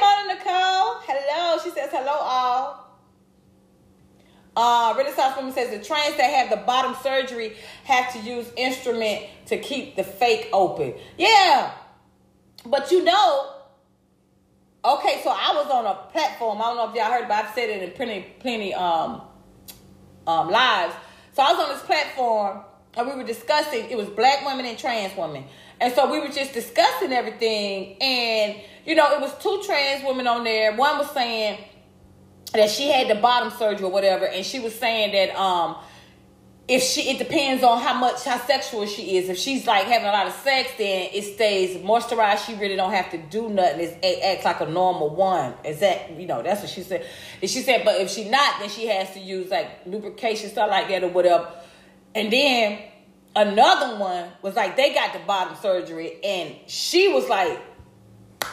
[0.00, 0.98] Mona Nicole.
[1.06, 1.58] Hello.
[1.62, 2.82] She says hello all.
[4.54, 9.24] Uh, Renaissance woman says the trans that have the bottom surgery have to use instrument
[9.46, 10.94] to keep the fake open.
[11.16, 11.72] Yeah,
[12.66, 13.54] but you know,
[14.84, 15.20] okay.
[15.22, 16.60] So I was on a platform.
[16.60, 19.22] I don't know if y'all heard, but I've said it in plenty, plenty um,
[20.26, 20.94] um, lives.
[21.34, 22.60] So I was on this platform
[22.96, 23.90] and we were discussing.
[23.90, 25.44] It was black women and trans women,
[25.80, 27.96] and so we were just discussing everything.
[28.00, 30.74] And you know, it was two trans women on there.
[30.76, 31.58] One was saying
[32.52, 35.76] that she had the bottom surgery or whatever, and she was saying that um
[36.68, 39.28] if she it depends on how much how sexual she is.
[39.28, 42.46] If she's like having a lot of sex, then it stays moisturized.
[42.46, 43.80] She really don't have to do nothing.
[43.80, 45.54] It acts like a normal one.
[45.64, 47.04] Is that you know that's what she said.
[47.40, 50.70] And she said, but if she not, then she has to use like lubrication stuff
[50.70, 51.50] like that or whatever.
[52.14, 52.78] And then
[53.34, 57.60] another one was like they got the bottom surgery, and she was like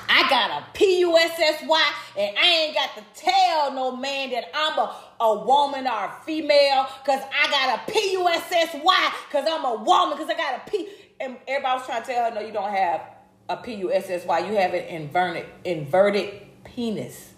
[0.09, 4.95] I got a P-U-S-S-Y and I ain't got to tell no man that I'm a,
[5.19, 10.29] a woman or a female because I got a P-U-S-S-Y because I'm a woman because
[10.29, 10.87] I got a P.
[11.19, 13.01] And everybody was trying to tell her, no, you don't have
[13.49, 14.39] a P-U-S-S-Y.
[14.39, 17.28] You have an inverted, inverted penis.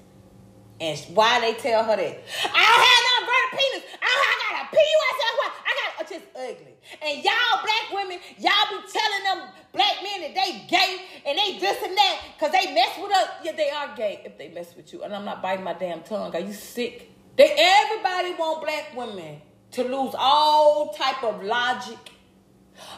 [0.81, 2.23] And why they tell her that?
[2.43, 3.85] I have no inverted penis.
[4.01, 5.49] I, I got a P-U-S-S-Y.
[5.61, 6.75] I got, it's just ugly.
[7.05, 11.59] And y'all black women, y'all be telling them black men that they gay and they
[11.59, 13.29] this and that because they mess with us.
[13.43, 15.03] Yeah, they are gay if they mess with you.
[15.03, 16.35] And I'm not biting my damn tongue.
[16.35, 17.11] Are you sick?
[17.37, 19.39] They everybody want black women
[19.73, 22.09] to lose all type of logic,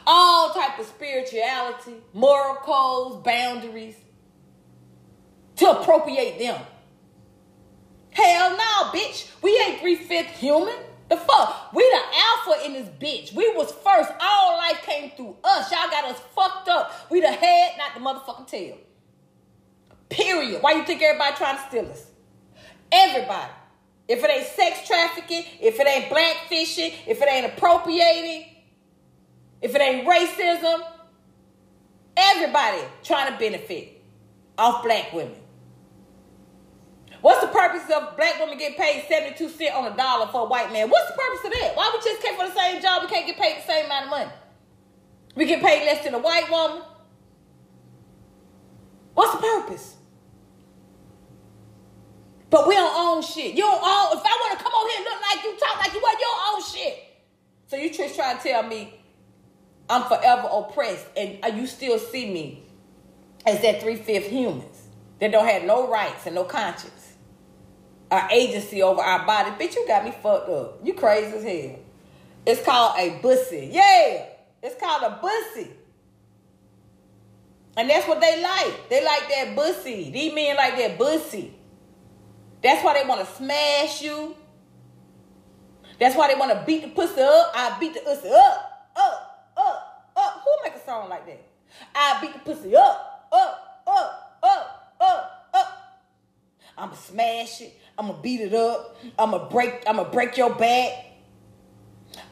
[0.07, 3.97] all type of spirituality, moral codes, boundaries,
[5.57, 6.61] to appropriate them.
[8.13, 9.29] Hell no, bitch.
[9.41, 10.75] We ain't three-fifth human.
[11.09, 11.73] The fuck?
[11.73, 13.33] We the alpha in this bitch.
[13.33, 14.11] We was first.
[14.19, 15.71] All life came through us.
[15.71, 16.91] Y'all got us fucked up.
[17.11, 18.77] We the head, not the motherfucking tail.
[20.09, 20.61] Period.
[20.61, 22.05] Why you think everybody trying to steal us?
[22.91, 23.51] Everybody.
[24.07, 28.45] If it ain't sex trafficking, if it ain't black fishing, if it ain't appropriating,
[29.61, 30.85] if it ain't racism,
[32.15, 34.01] everybody trying to benefit
[34.57, 35.35] off black women.
[37.23, 40.45] What's the purpose of black women get paid 72 cents on a dollar for a
[40.45, 40.89] white man?
[40.89, 41.71] What's the purpose of that?
[41.73, 43.01] Why we just came for the same job?
[43.01, 44.31] We can't get paid the same amount of money.
[45.33, 46.83] We get paid less than a white woman.
[49.13, 49.95] What's the purpose?
[52.49, 53.55] But we don't own shit.
[53.55, 54.17] You don't own.
[54.17, 56.19] If I want to come over here and look like you, talk like you want,
[56.19, 57.03] you don't own shit.
[57.67, 58.99] So you just trying to tell me
[59.89, 62.63] I'm forever oppressed, and uh, you still see me
[63.45, 64.89] as that three fifth humans
[65.21, 67.12] that don't have no rights and no conscience
[68.13, 69.49] our agency over our body.
[69.51, 70.79] Bitch, you got me fucked up.
[70.83, 71.79] You crazy as hell.
[72.45, 73.69] It's called a bussy.
[73.71, 74.25] Yeah.
[74.61, 75.71] It's called a bussy.
[77.75, 78.89] And that's what they like.
[78.89, 80.11] They like that bussy.
[80.11, 81.55] These men like that bussy.
[82.61, 84.35] That's why they want to smash you.
[85.99, 87.51] That's why they want to beat the pussy up.
[87.55, 90.43] I beat the pussy up, up, up, up.
[90.43, 91.43] Who make a song like that?
[91.95, 95.83] I beat the pussy up, up, up, up, up, up.
[96.77, 97.79] I'ma smash it.
[97.97, 98.97] I'm gonna beat it up.
[99.17, 99.83] I'm gonna break.
[99.87, 100.91] I'm gonna break your back.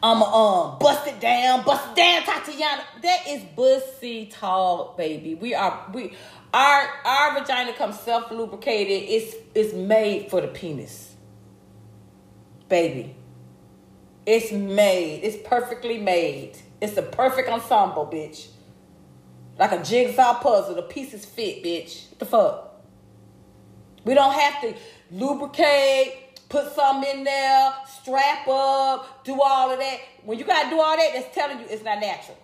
[0.04, 2.84] I'm gonna um bust it down, bust it down, Tatiana.
[3.04, 5.36] That is bussy talk, baby.
[5.36, 6.16] We are we
[6.54, 9.10] our our vagina comes self lubricated.
[9.10, 11.16] It's it's made for the penis,
[12.68, 13.16] baby.
[14.26, 15.22] It's made.
[15.24, 16.58] It's perfectly made.
[16.80, 18.48] It's a perfect ensemble, bitch.
[19.60, 20.76] Like a jigsaw puzzle.
[20.76, 22.10] The pieces fit, bitch.
[22.10, 22.68] What the fuck?
[24.04, 24.76] We don't have to
[25.12, 30.00] lubricate, put something in there, strap up, do all of that.
[30.24, 32.38] When you gotta do all that, that's telling you it's not natural.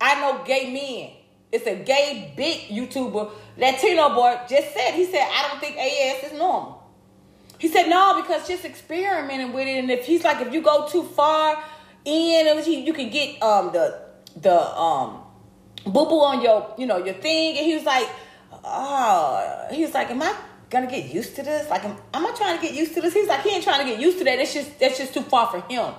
[0.00, 1.16] I know gay men.
[1.52, 6.32] It's a gay big YouTuber, Latino boy, just said, he said, I don't think AS
[6.32, 6.82] is normal.
[7.58, 9.78] He said, no, because just experimenting with it.
[9.78, 11.62] And if he's like, if you go too far
[12.04, 14.00] in, you can get um the
[14.36, 15.20] the um
[15.84, 17.56] boo boo on your, you know, your thing.
[17.58, 18.08] And he was like,
[18.64, 20.34] oh, he was like, am I
[20.72, 21.68] gonna get used to this?
[21.70, 23.14] Like, am, am I trying to get used to this?
[23.14, 24.36] He's like, he ain't trying to get used to that.
[24.38, 25.94] That's just that's just too far for him.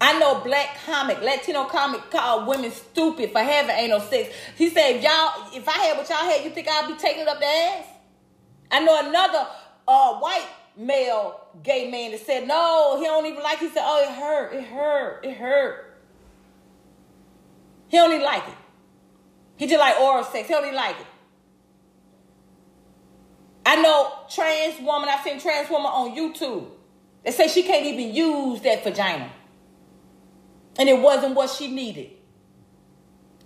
[0.00, 4.34] I know black comic, Latino comic called women stupid for having anal sex.
[4.54, 7.26] He said, if y'all, if I had what y'all had, you think I'd be taking
[7.26, 7.86] up the ass?
[8.70, 9.46] I know another
[9.88, 10.46] uh, white
[10.76, 13.68] male gay man that said, no, he don't even like it.
[13.68, 15.98] He said, oh, it hurt, it hurt, it hurt.
[17.88, 18.56] He don't even like it.
[19.56, 20.48] He just like oral sex.
[20.48, 21.06] He don't even like it.
[23.66, 26.68] I know trans woman, I've seen trans woman on YouTube
[27.24, 29.30] that say she can't even use that vagina.
[30.78, 32.10] And it wasn't what she needed.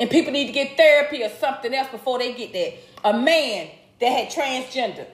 [0.01, 3.09] And people need to get therapy or something else before they get that.
[3.09, 3.69] A man
[4.01, 5.07] that had transgender,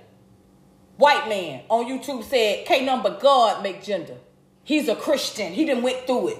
[0.96, 4.16] white man on YouTube said, can't but God make gender.
[4.62, 5.52] He's a Christian.
[5.52, 6.38] He didn't went through it.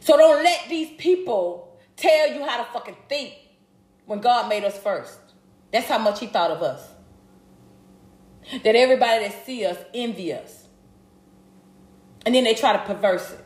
[0.00, 3.34] So don't let these people tell you how to fucking think
[4.06, 5.18] when God made us first.
[5.74, 6.88] That's how much he thought of us.
[8.62, 10.68] That everybody that see us envy us.
[12.24, 13.44] And then they try to perverse it.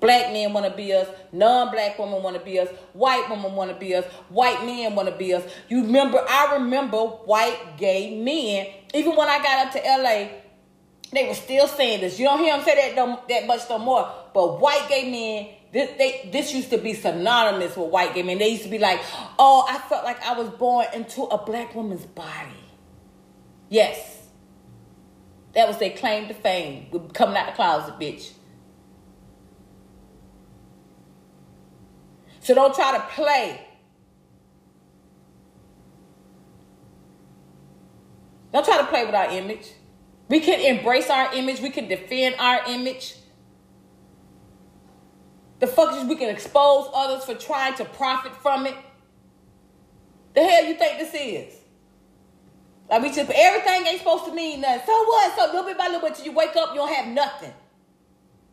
[0.00, 1.06] Black men want to be us.
[1.30, 2.70] Non-black women want to be us.
[2.94, 4.06] White women want to be us.
[4.30, 5.44] White men want to be us.
[5.68, 8.68] You remember, I remember white gay men.
[8.94, 10.28] Even when I got up to LA,
[11.12, 12.18] they were still saying this.
[12.18, 14.10] You don't hear them say that no, that much no more.
[14.32, 18.38] But white gay men this, they, this used to be synonymous with white gay men.
[18.38, 19.00] They used to be like,
[19.38, 22.56] oh, I felt like I was born into a black woman's body.
[23.68, 24.28] Yes.
[25.52, 26.86] That was their claim to fame.
[27.12, 28.32] Coming out the closet, bitch.
[32.40, 33.66] So don't try to play.
[38.52, 39.72] Don't try to play with our image.
[40.30, 41.60] We can embrace our image.
[41.60, 43.17] We can defend our image.
[45.58, 48.74] The fuck is we can expose others for trying to profit from it?
[50.34, 51.54] The hell you think this is?
[52.88, 54.86] Like we just everything ain't supposed to mean nothing.
[54.86, 55.36] So what?
[55.36, 57.52] So little bit by little bit you wake up, you don't have nothing.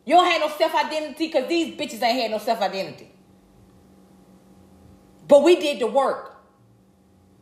[0.05, 3.11] You don't have no self-identity because these bitches ain't had no self-identity.
[5.27, 6.35] But we did the work.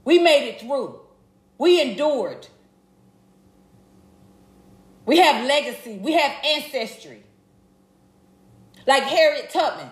[0.05, 0.99] We made it through.
[1.57, 2.47] We endured.
[5.05, 5.97] We have legacy.
[5.97, 7.22] We have ancestry.
[8.85, 9.89] Like Harriet Tubman.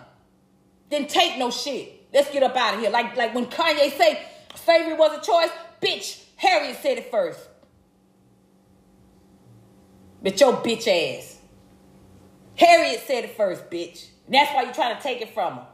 [0.90, 2.08] Didn't take no shit.
[2.14, 2.90] Let's get up out of here.
[2.90, 4.22] Like, like when Kanye say
[4.56, 5.50] slavery was a choice,
[5.82, 7.40] bitch, Harriet said it first.
[10.22, 11.38] But your bitch ass.
[12.56, 14.08] Harriet said it first, bitch.
[14.26, 15.68] And that's why you trying to take it from her.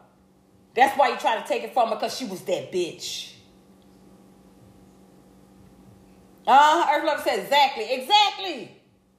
[0.75, 3.33] That's why you trying to take it from her, because she was that bitch.
[6.45, 8.71] Uh, Earth Lover said exactly, exactly,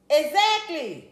[0.09, 1.11] exactly.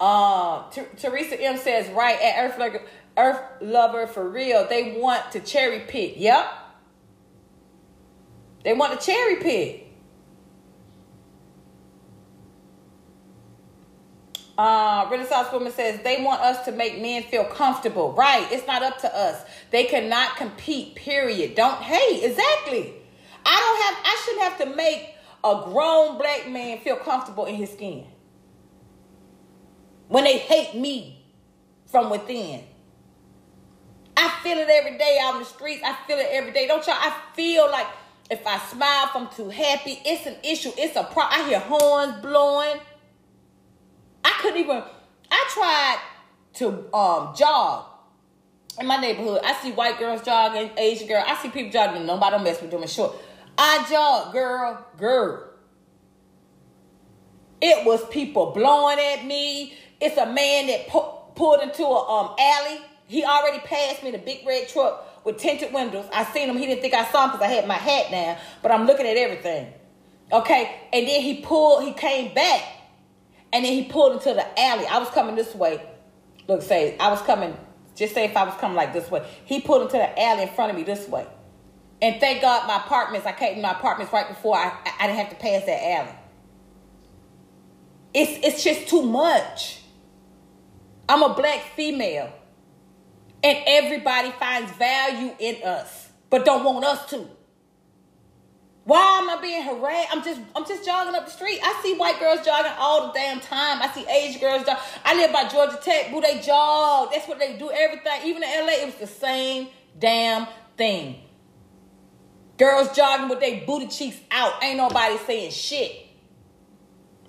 [0.00, 0.62] Uh,
[0.96, 2.82] Teresa M says, right at Earth Lover,
[3.18, 4.66] Earth Lover for real.
[4.66, 6.14] They want to cherry pick.
[6.16, 6.46] Yep.
[8.64, 9.86] They want to cherry pick.
[14.56, 18.12] Uh, Renaissance Woman says they want us to make men feel comfortable.
[18.12, 18.46] Right.
[18.50, 19.42] It's not up to us.
[19.70, 21.54] They cannot compete, period.
[21.54, 22.24] Don't, hate.
[22.24, 22.94] exactly.
[23.44, 27.54] I don't have, I shouldn't have to make a grown black man feel comfortable in
[27.54, 28.06] his skin
[30.10, 31.24] when they hate me
[31.86, 32.64] from within.
[34.16, 35.82] I feel it every day out in the streets.
[35.84, 36.66] I feel it every day.
[36.66, 36.96] Don't y'all?
[36.98, 37.86] I feel like
[38.28, 40.72] if I smile, if I'm too happy, it's an issue.
[40.76, 41.40] It's a problem.
[41.40, 42.80] I hear horns blowing.
[44.24, 44.82] I couldn't even.
[45.30, 45.98] I tried
[46.54, 47.86] to um, jog
[48.80, 49.40] in my neighborhood.
[49.44, 51.22] I see white girls jogging, Asian girl.
[51.24, 52.04] I see people jogging.
[52.04, 52.84] Nobody don't mess with them.
[52.88, 53.14] short.
[53.56, 55.46] I jog, girl, girl.
[57.62, 59.74] It was people blowing at me.
[60.00, 62.80] It's a man that pu- pulled into a um alley.
[63.06, 66.06] He already passed me the big red truck with tinted windows.
[66.12, 66.56] I seen him.
[66.56, 69.06] He didn't think I saw him because I had my hat down, but I'm looking
[69.06, 69.72] at everything.
[70.32, 71.84] Okay, and then he pulled.
[71.84, 72.62] He came back,
[73.52, 74.86] and then he pulled into the alley.
[74.86, 75.82] I was coming this way.
[76.46, 77.56] Look, say I was coming.
[77.96, 80.48] Just say if I was coming like this way, he pulled into the alley in
[80.48, 81.26] front of me this way.
[82.00, 83.26] And thank God my apartments.
[83.26, 86.14] I came to my apartments right before I I didn't have to pass that alley.
[88.14, 89.79] It's it's just too much.
[91.10, 92.32] I'm a black female.
[93.42, 97.26] And everybody finds value in us, but don't want us to.
[98.84, 100.08] Why am I being harassed?
[100.12, 101.58] I'm just I'm just jogging up the street.
[101.62, 103.82] I see white girls jogging all the damn time.
[103.82, 104.78] I see Asian girls jog.
[105.04, 106.20] I live by Georgia Tech, boo.
[106.20, 107.08] They jog.
[107.12, 107.70] That's what they do.
[107.70, 108.20] Everything.
[108.26, 110.46] Even in LA, it was the same damn
[110.76, 111.22] thing.
[112.56, 114.62] Girls jogging with their booty cheeks out.
[114.62, 116.06] Ain't nobody saying shit.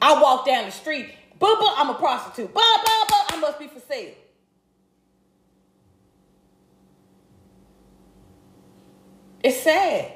[0.01, 2.53] I walk down the street Blah, I'm a prostitute.
[2.53, 4.13] Blah, I must be for sale.
[9.43, 10.13] It's sad.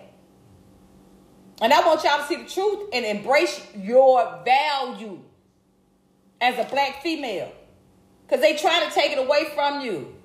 [1.62, 5.20] And I want y'all to see the truth and embrace your value
[6.40, 7.52] as a black female.
[8.28, 10.16] Because they trying to take it away from you.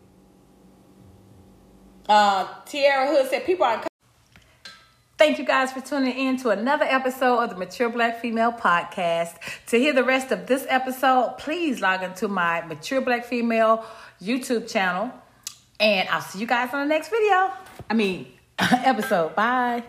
[2.06, 3.82] Uh, Tierra Hood said people are
[5.20, 9.34] Thank you guys for tuning in to another episode of the Mature Black Female Podcast.
[9.66, 13.84] To hear the rest of this episode, please log into my Mature Black Female
[14.22, 15.12] YouTube channel.
[15.78, 17.52] And I'll see you guys on the next video.
[17.90, 19.36] I mean, episode.
[19.36, 19.82] Bye.